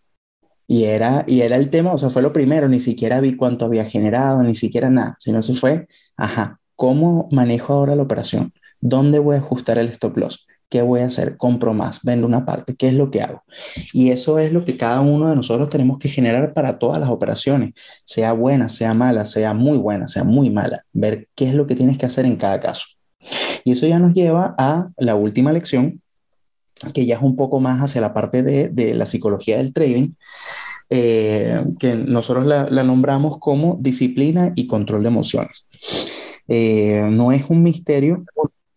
[0.66, 3.64] Y era, y era el tema, o sea, fue lo primero, ni siquiera vi cuánto
[3.64, 8.52] había generado, ni siquiera nada, sino se fue, ajá, ¿cómo manejo ahora la operación?
[8.80, 10.46] ¿Dónde voy a ajustar el stop loss?
[10.68, 11.36] ¿Qué voy a hacer?
[11.36, 13.42] Compro más, vendo una parte, ¿qué es lo que hago?
[13.92, 17.08] Y eso es lo que cada uno de nosotros tenemos que generar para todas las
[17.08, 17.72] operaciones,
[18.04, 21.74] sea buena, sea mala, sea muy buena, sea muy mala, ver qué es lo que
[21.74, 22.86] tienes que hacer en cada caso.
[23.64, 26.02] Y eso ya nos lleva a la última lección,
[26.94, 30.12] que ya es un poco más hacia la parte de, de la psicología del trading,
[30.90, 35.68] eh, que nosotros la, nombramos como disciplina y control de emociones.
[36.46, 38.24] Eh, no es un misterio.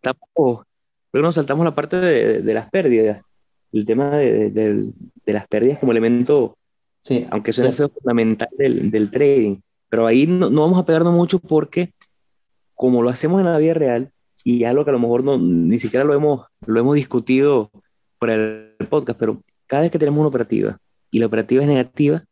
[0.02, 0.66] Tampoco
[1.14, 3.22] Luego nos saltamos la parte de, de las pérdidas,
[3.72, 4.94] el tema de, de,
[5.26, 6.58] de, las pérdidas como elemento,
[7.02, 9.58] sí, aunque suene feo, fundamental del, del, trading.
[9.90, 11.94] Pero ahí no, no, vamos a pegarnos mucho porque,
[12.76, 14.12] como lo hacemos en la vida real,
[14.44, 17.72] y algo que a lo mejor no, ni siquiera lo hemos, lo hemos discutido
[18.18, 20.78] por el podcast, pero cada vez que tenemos una operativa
[21.12, 22.24] y la operativa es negativa,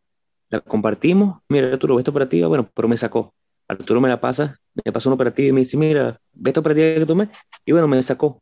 [0.50, 3.34] la compartimos, mira Arturo, esta operativa, bueno, pero me sacó.
[3.68, 7.00] Arturo me la pasa, me pasó una operativa y me dice, mira, ve esta operativa
[7.00, 7.30] que tomé,
[7.66, 8.42] y bueno, me sacó.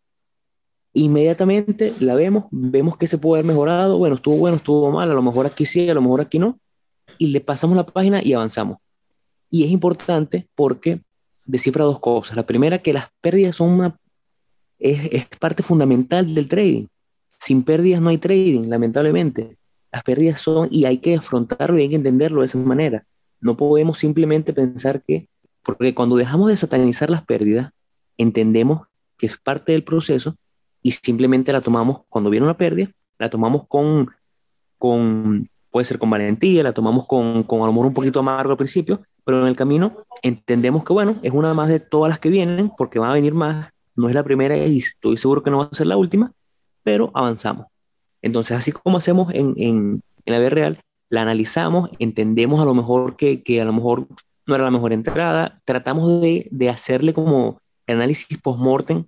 [0.97, 5.13] Inmediatamente la vemos, vemos que se puede haber mejorado, bueno, estuvo bueno, estuvo mal, a
[5.13, 6.59] lo mejor aquí sí, a lo mejor aquí no,
[7.19, 8.79] y le pasamos la página y avanzamos.
[9.51, 10.99] Y es importante porque
[11.45, 12.35] descifra dos cosas.
[12.35, 13.95] La primera, que las pérdidas son una,
[14.79, 16.87] es, es parte fundamental del trading.
[17.27, 19.55] Sin pérdidas no hay trading, lamentablemente.
[19.91, 23.05] Las pérdidas son, y hay que afrontarlo y hay que entenderlo de esa manera.
[23.39, 25.29] No podemos simplemente pensar que,
[25.63, 27.71] porque cuando dejamos de satanizar las pérdidas,
[28.17, 30.35] entendemos que es parte del proceso
[30.81, 34.09] y simplemente la tomamos cuando viene una pérdida, la tomamos con,
[34.77, 39.01] con puede ser con valentía, la tomamos con, con amor un poquito amargo al principio,
[39.23, 42.71] pero en el camino entendemos que, bueno, es una más de todas las que vienen,
[42.77, 45.69] porque van a venir más, no es la primera y estoy seguro que no va
[45.71, 46.31] a ser la última,
[46.83, 47.67] pero avanzamos.
[48.21, 52.73] Entonces, así como hacemos en, en, en la vida real, la analizamos, entendemos a lo
[52.73, 54.07] mejor que, que, a lo mejor
[54.45, 59.05] no era la mejor entrada, tratamos de, de hacerle como análisis post-mortem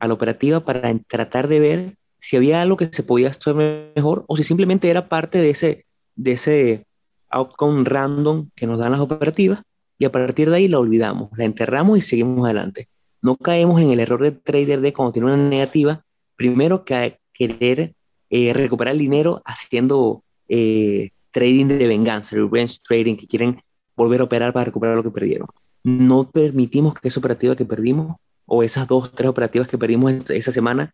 [0.00, 4.24] a la operativa para tratar de ver si había algo que se podía hacer mejor
[4.26, 5.86] o si simplemente era parte de ese,
[6.16, 6.86] de ese
[7.28, 9.62] outcome random que nos dan las operativas
[9.98, 12.88] y a partir de ahí la olvidamos, la enterramos y seguimos adelante.
[13.22, 16.04] No caemos en el error de trader de cuando tiene una negativa,
[16.36, 17.94] primero que querer
[18.30, 23.62] eh, recuperar el dinero haciendo eh, trading de venganza, revenge trading, que quieren
[23.94, 25.48] volver a operar para recuperar lo que perdieron.
[25.84, 28.16] No permitimos que esa operativa que perdimos
[28.52, 30.92] o esas dos, tres operativas que perdimos esa semana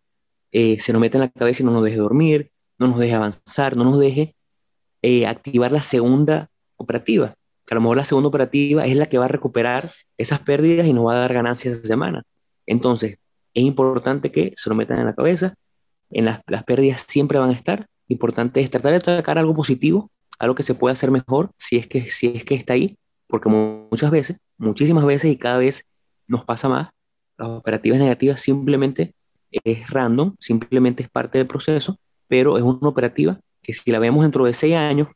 [0.51, 3.15] eh, se nos meta en la cabeza y no nos deje dormir, no nos deje
[3.15, 4.35] avanzar, no nos deje
[5.01, 7.33] eh, activar la segunda operativa,
[7.65, 10.85] que a lo mejor la segunda operativa es la que va a recuperar esas pérdidas
[10.85, 12.23] y nos va a dar ganancias esa semana.
[12.67, 13.17] Entonces,
[13.55, 15.55] es importante que se lo metan en la cabeza,
[16.11, 20.11] en las, las pérdidas siempre van a estar, importante es tratar de sacar algo positivo,
[20.37, 23.49] algo que se pueda hacer mejor, si es que, si es que está ahí, porque
[23.49, 25.85] muchas veces, muchísimas veces y cada vez
[26.27, 26.89] nos pasa más,
[27.37, 29.13] las operativas negativas simplemente
[29.51, 34.23] es random, simplemente es parte del proceso, pero es una operativa que si la vemos
[34.23, 35.07] dentro de seis años,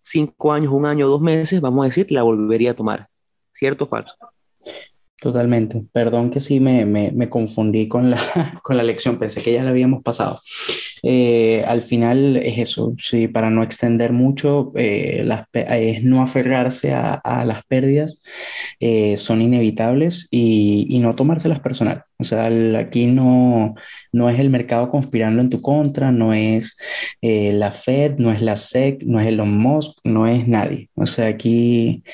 [0.00, 3.08] cinco años, un año, dos meses, vamos a decir, la volvería a tomar.
[3.50, 4.16] ¿Cierto o falso?
[5.20, 5.84] Totalmente.
[5.92, 8.18] Perdón que sí me, me, me confundí con la,
[8.62, 10.40] con la lección, pensé que ya la habíamos pasado.
[11.02, 16.92] Eh, al final es eso, sí, para no extender mucho, eh, las, es no aferrarse
[16.92, 18.22] a, a las pérdidas,
[18.80, 22.04] eh, son inevitables y, y, no tomárselas personal.
[22.18, 23.74] O sea, aquí no,
[24.12, 26.76] no es el mercado conspirando en tu contra, no es
[27.22, 30.90] la Fed, no es la SEC, no es Elon Musk, no es nadie.
[30.94, 32.04] O sea, aquí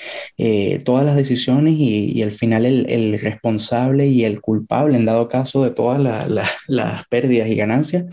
[0.85, 5.29] todas las decisiones y, y al final el, el, responsable y el culpable, en dado
[5.29, 6.29] caso de todas la,
[6.69, 8.05] las pérdidas y ganancias,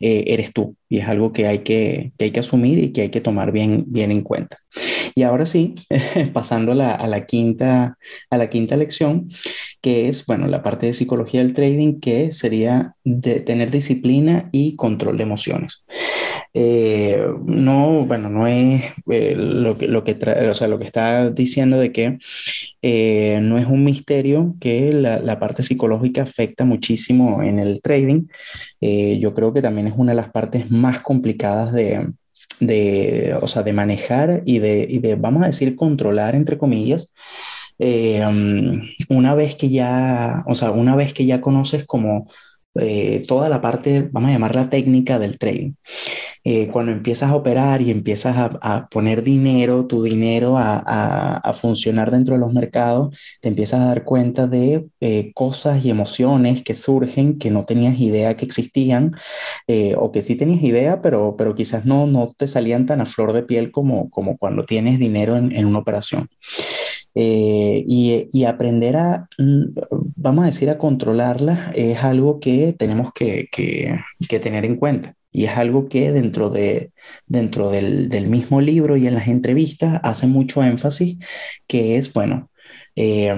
[0.00, 0.76] eh, eres tú.
[0.88, 3.52] Y es algo que hay que, que, hay que asumir y que hay que tomar
[3.52, 4.58] bien, bien en cuenta.
[5.14, 5.74] Y ahora sí,
[6.32, 7.98] pasando a la, a la, quinta,
[8.30, 9.28] a la quinta lección,
[9.80, 14.76] que es, bueno, la parte de psicología del trading, que sería de tener disciplina y
[14.76, 15.84] control de emociones.
[16.54, 20.18] Eh, no, bueno, no es eh, lo que, lo que,
[20.50, 22.18] o sea, lo que está diciendo de que
[22.82, 28.26] eh, no es un misterio que la, la, parte psicológica afecta muchísimo en el trading.
[28.80, 32.08] Eh, yo creo que también es una de las partes más complicadas de,
[32.60, 37.08] de, o sea, de manejar y de, y de, vamos a decir, controlar, entre comillas,
[37.78, 42.28] eh, um, una vez que ya, o sea, una vez que ya conoces como
[42.74, 45.72] eh, toda la parte, vamos a llamarla técnica del trading.
[46.44, 51.36] Eh, cuando empiezas a operar y empiezas a, a poner dinero, tu dinero a, a,
[51.36, 55.90] a, funcionar dentro de los mercados, te empiezas a dar cuenta de eh, cosas y
[55.90, 59.14] emociones que surgen que no tenías idea que existían
[59.66, 63.06] eh, o que sí tenías idea, pero, pero quizás no, no te salían tan a
[63.06, 66.28] flor de piel como, como cuando tienes dinero en, en una operación.
[67.20, 69.64] Eh, y, y, aprender a, mm,
[70.16, 73.98] vamos a decir, a controlarla es algo que tenemos que, que,
[74.28, 75.14] que tener en cuenta.
[75.32, 76.92] Y es algo que dentro, de,
[77.26, 81.18] dentro del, del, mismo libro y en las entrevistas hace mucho énfasis,
[81.66, 82.50] que es, bueno,
[82.96, 83.34] eh,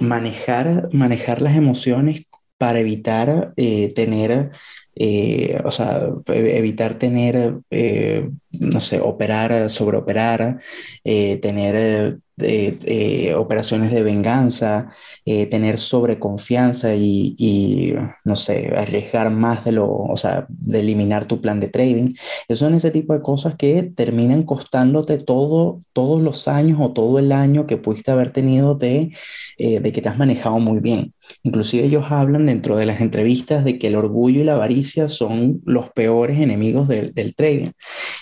[0.00, 2.22] manejar, manejar las emociones
[2.58, 4.50] para evitar eh, tener,
[4.94, 10.60] eh, o sea, evitar tener, eh, no sé, operar, sobreoperar,
[11.02, 14.90] tener de, operaciones de venganza,
[15.24, 21.26] eh, tener sobreconfianza y, y, no sé, arriesgar más de lo, o sea, de eliminar
[21.26, 22.14] tu plan de trading.
[22.48, 27.18] Eso son ese tipo de cosas que terminan costándote todo, todos los años o todo
[27.18, 29.12] el año que pudiste haber tenido de,
[29.58, 31.14] eh, de que te has manejado muy bien.
[31.42, 35.60] Inclusive ellos hablan dentro de las entrevistas de que el orgullo y la avaricia son
[35.64, 37.70] los peores enemigos del, del trading.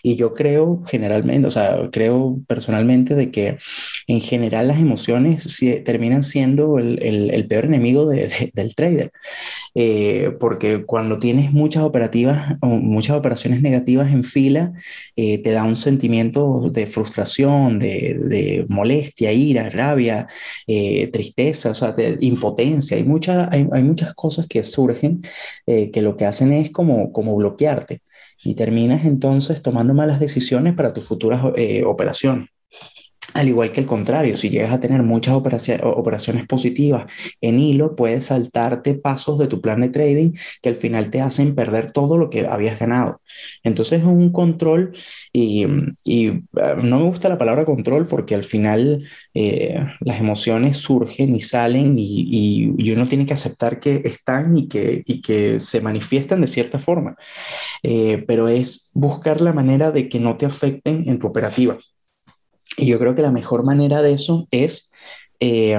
[0.02, 3.58] Y yo creo generalmente, o sea, creo personalmente de que
[4.10, 9.12] en general las emociones terminan siendo el, el, peor enemigo de, del trader.
[9.76, 14.72] Eh, porque cuando tienes muchas operativas o muchas operaciones negativas en fila,
[15.14, 20.26] eh, te da un sentimiento de frustración, de, de molestia, ira, rabia,
[20.66, 22.96] eh, tristeza, o sea, impotencia.
[22.96, 25.22] Hay, mucha, hay, hay, muchas cosas que surgen
[25.66, 28.02] que lo que hacen es como, como bloquearte
[28.42, 31.44] y terminas entonces tomando malas decisiones para tus futuras
[31.86, 32.48] operaciones.
[33.34, 37.10] Al igual que el contrario, si llegas a tener muchas operaciones positivas
[37.40, 41.54] en hilo, puedes saltarte pasos de tu plan de trading que al final te hacen
[41.54, 43.20] perder todo lo que habías ganado.
[43.62, 44.92] Entonces es un control
[45.32, 45.64] y,
[46.06, 46.42] eh,
[46.82, 49.04] no me gusta la palabra control porque al final
[49.34, 55.04] eh, las emociones surgen y salen y, uno tiene que aceptar que están y que,
[55.22, 57.16] que se manifiestan de cierta forma.
[57.82, 61.78] Eh, pero es buscar la manera de que no te afecten en tu operativa.
[62.76, 64.90] Y yo creo que la mejor manera de eso es,
[65.40, 65.78] eh,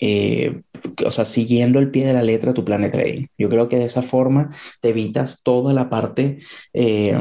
[0.00, 0.62] eh,
[1.06, 3.26] o sea, siguiendo el pie de la letra tu plan de trading.
[3.38, 4.50] Yo creo que de esa forma
[4.80, 6.40] te evitas toda la parte,
[6.72, 7.16] eh,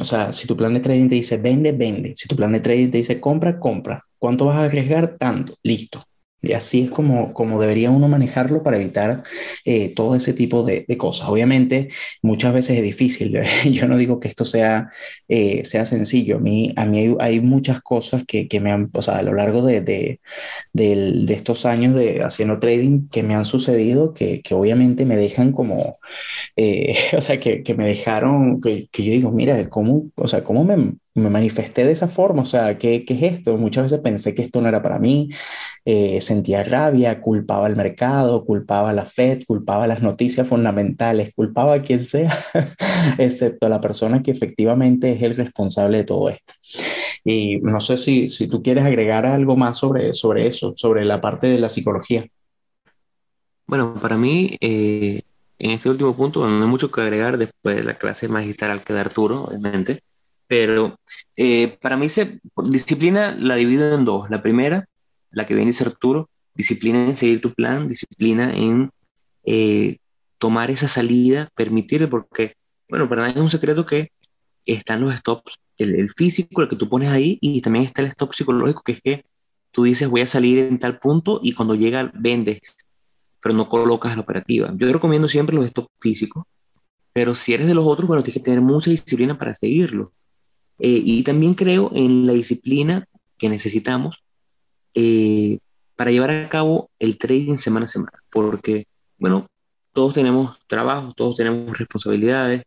[0.00, 2.14] o sea, si tu plan de trading te dice vende, vende.
[2.16, 4.04] Si tu plan de trading te dice compra, compra.
[4.18, 5.16] ¿Cuánto vas a arriesgar?
[5.18, 5.56] Tanto.
[5.62, 6.04] Listo.
[6.42, 9.22] Y así es como, como debería uno manejarlo para evitar
[9.64, 11.28] eh, todo ese tipo de, de, cosas.
[11.28, 11.90] Obviamente,
[12.22, 13.38] muchas veces es difícil.
[13.70, 14.90] Yo no digo que esto sea,
[15.28, 16.36] eh, sea sencillo.
[16.36, 19.34] A mí, a mí hay, muchas cosas que, que, me han, o sea, a lo
[19.34, 20.20] largo de, de,
[20.72, 25.52] de, estos años de haciendo trading que me han sucedido que, que obviamente me dejan
[25.52, 25.98] como,
[26.56, 30.64] eh, o sea, que, que me dejaron, que, yo digo, mira, ¿cómo, o sea, cómo
[30.64, 33.56] me, me manifesté de esa forma, o sea, ¿qué, ¿qué, es esto?
[33.56, 35.28] Muchas veces pensé que esto no era para mí,
[35.84, 41.74] eh, sentía rabia, culpaba al mercado, culpaba a la Fed, culpaba las noticias fundamentales, culpaba
[41.74, 42.36] a quien sea,
[43.18, 46.54] excepto a la persona que efectivamente es el responsable de todo esto.
[47.24, 51.20] Y no sé si, si tú quieres agregar algo más sobre, sobre eso, sobre la
[51.20, 52.26] parte de la psicología.
[53.66, 55.22] Bueno, para mí, eh,
[55.58, 58.92] en este último punto, no hay mucho que agregar después de la clase magistral que
[58.92, 60.00] da Arturo, obviamente
[60.50, 60.96] pero
[61.36, 64.28] eh, para mí se, disciplina la divido en dos.
[64.30, 64.88] La primera,
[65.30, 68.90] la que viene dice Arturo, disciplina en seguir tu plan, disciplina en
[69.44, 69.98] eh,
[70.38, 72.56] tomar esa salida, permitir, porque,
[72.88, 74.10] bueno, para nadie es un secreto que
[74.66, 78.34] están los stops, el, físico, el que tú pones ahí, y también está el stop
[78.34, 79.24] psicológico, que es que
[79.70, 82.76] tú dices voy a salir en tal punto y cuando llega vendes,
[83.40, 84.74] pero no colocas la operativa.
[84.76, 86.42] Yo recomiendo siempre los stops físicos,
[87.12, 90.12] pero si eres de los otros, bueno, tienes que tener mucha disciplina para seguirlo.
[90.80, 93.06] Eh, y también creo en la disciplina
[93.36, 94.24] que necesitamos
[94.94, 95.58] eh,
[95.94, 98.86] para llevar a cabo el trading semana a semana, porque,
[99.18, 99.46] bueno,
[99.92, 102.62] todos tenemos trabajos, todos tenemos responsabilidades,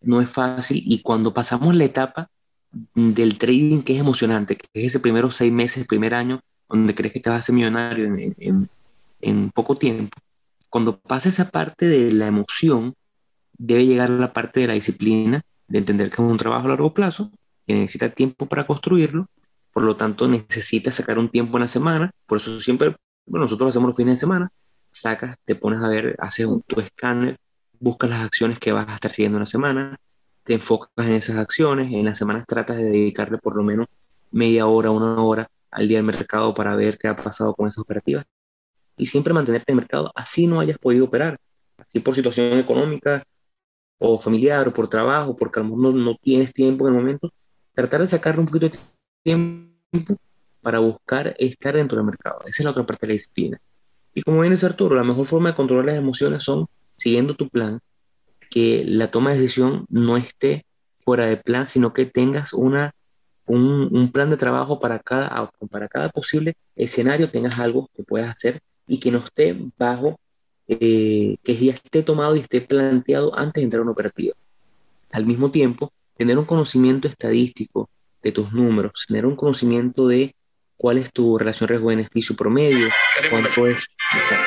[0.00, 2.30] no es fácil y cuando pasamos la etapa
[2.94, 7.12] del trading que es emocionante, que es ese primero seis meses, primer año, donde crees
[7.12, 8.70] que te vas a hacer millonario en, en,
[9.20, 10.16] en poco tiempo,
[10.70, 12.94] cuando pasa esa parte de la emoción,
[13.58, 16.94] debe llegar la parte de la disciplina, de entender que es un trabajo a largo
[16.94, 17.30] plazo
[17.72, 19.26] necesita tiempo para construirlo,
[19.72, 22.96] por lo tanto necesita sacar un tiempo en la semana, por eso siempre,
[23.26, 24.50] bueno, nosotros hacemos los fines de semana,
[24.90, 27.36] sacas, te pones a ver, haces un, tu escáner,
[27.78, 29.96] buscas las acciones que vas a estar siguiendo en la semana,
[30.44, 33.86] te enfocas en esas acciones, en las semanas tratas de dedicarle por lo menos
[34.30, 37.78] media hora, una hora al día del mercado para ver qué ha pasado con esas
[37.78, 38.24] operativas.
[38.96, 41.38] Y siempre mantenerte en el mercado, así no hayas podido operar,
[41.78, 43.22] así por situación económica
[43.98, 47.32] o familiar o por trabajo, porque a lo no, no tienes tiempo en el momento,
[47.74, 48.78] tratar de sacarle un poquito de
[49.22, 50.16] tiempo
[50.60, 52.40] para buscar estar dentro del mercado.
[52.42, 53.60] Esa es la otra parte de la disciplina.
[54.14, 56.66] Y como viene Arturo, la mejor forma de controlar las emociones son
[56.96, 57.80] siguiendo tu plan,
[58.50, 60.66] que la toma de decisión no esté
[61.00, 62.92] fuera de plan, sino que tengas una,
[63.46, 68.30] un, un, plan de trabajo para cada, para cada posible escenario, tengas algo que puedas
[68.30, 70.18] hacer y que no esté bajo,
[70.66, 74.34] eh, que ya esté tomado y esté planteado antes de entrar a una operativa.
[75.12, 77.88] Al mismo tiempo, tener un conocimiento estadístico
[78.22, 80.34] de tus números, tener un conocimiento de
[80.76, 82.90] cuál es tu relación riesgo-beneficio promedio,
[83.30, 83.78] cuánto es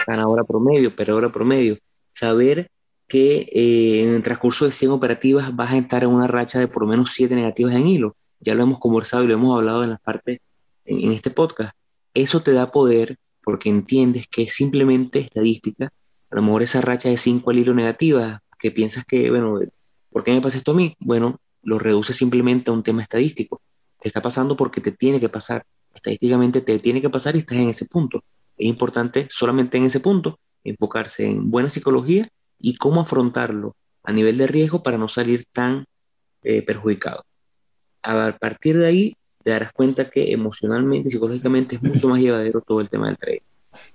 [0.05, 1.79] ganadora promedio, perdedora promedio,
[2.13, 2.69] saber
[3.07, 6.67] que eh, en el transcurso de 100 operativas vas a estar en una racha de
[6.67, 8.15] por lo menos 7 negativas en hilo.
[8.39, 10.41] Ya lo hemos conversado y lo hemos hablado en las partes
[10.85, 11.75] en, en este podcast.
[12.13, 15.89] Eso te da poder porque entiendes que es simplemente estadística.
[16.29, 19.59] A lo mejor esa racha de 5 al hilo negativa, que piensas que, bueno,
[20.11, 20.95] ¿por qué me pasa esto a mí?
[20.99, 23.61] Bueno, lo reduce simplemente a un tema estadístico.
[23.99, 25.65] Te está pasando porque te tiene que pasar.
[25.93, 28.23] Estadísticamente te tiene que pasar y estás en ese punto.
[28.57, 32.27] Es importante solamente en ese punto enfocarse en buena psicología
[32.59, 35.85] y cómo afrontarlo a nivel de riesgo para no salir tan
[36.43, 37.23] eh, perjudicado.
[38.03, 42.61] a partir de ahí te darás cuenta que emocionalmente y psicológicamente es mucho más llevadero
[42.61, 43.41] todo el tema del trading.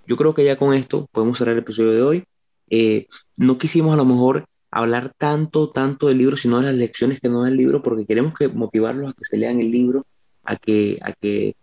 [0.07, 2.25] Yo creo que ya con esto podemos cerrar el episodio de hoy.
[2.71, 3.07] Eh,
[3.37, 7.29] no quisimos a lo mejor hablar tanto, tanto del libro, sino de las lecciones que
[7.29, 10.07] nos da el libro, porque queremos que motivarlos a que se lean el libro,
[10.45, 11.57] a que, a que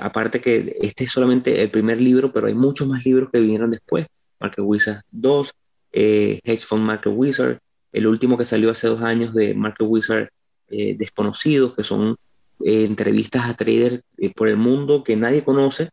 [0.00, 3.70] aparte que este es solamente el primer libro, pero hay muchos más libros que vinieron
[3.70, 4.06] después.
[4.40, 5.52] Market Wizard 2,
[5.92, 7.58] eh, Hedge Fund Market Wizard,
[7.92, 10.28] el último que salió hace dos años de Market Wizard
[10.68, 12.16] eh, Desconocidos, que son
[12.64, 15.90] eh, entrevistas a traders eh, por el mundo que nadie conoce,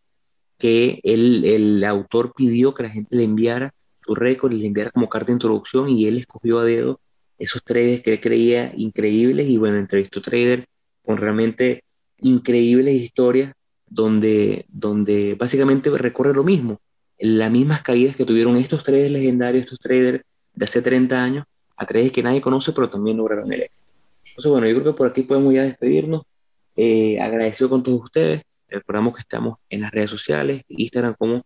[0.58, 3.74] que el, el, autor pidió que la gente le enviara
[4.06, 7.00] su récord y le enviara como carta de introducción y él escogió a dedo
[7.38, 10.66] esos traders que él creía increíbles y bueno, entrevistó traders
[11.04, 11.84] con realmente
[12.20, 13.54] increíbles historias
[13.88, 16.80] donde, donde básicamente recorre lo mismo,
[17.20, 20.24] las mismas caídas que tuvieron estos traders legendarios, estos traders
[20.54, 21.46] de hace 30 años,
[21.76, 23.84] a traders que nadie conoce, pero también lograron el éxito.
[24.26, 26.24] Entonces, bueno, yo creo que por aquí podemos ya despedirnos.
[26.76, 28.42] Eh, agradecido con todos ustedes.
[28.68, 31.46] Recordamos que estamos en las redes sociales, Instagram como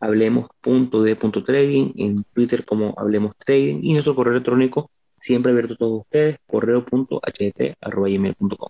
[0.00, 6.38] hablemos.de.trading, en Twitter como hablemos trading y nuestro correo electrónico siempre abierto a todos ustedes,
[6.46, 8.68] correo.ht.gmail.com.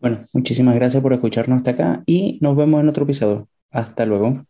[0.00, 3.48] Bueno, muchísimas gracias por escucharnos hasta acá y nos vemos en otro episodio.
[3.70, 4.46] Hasta luego.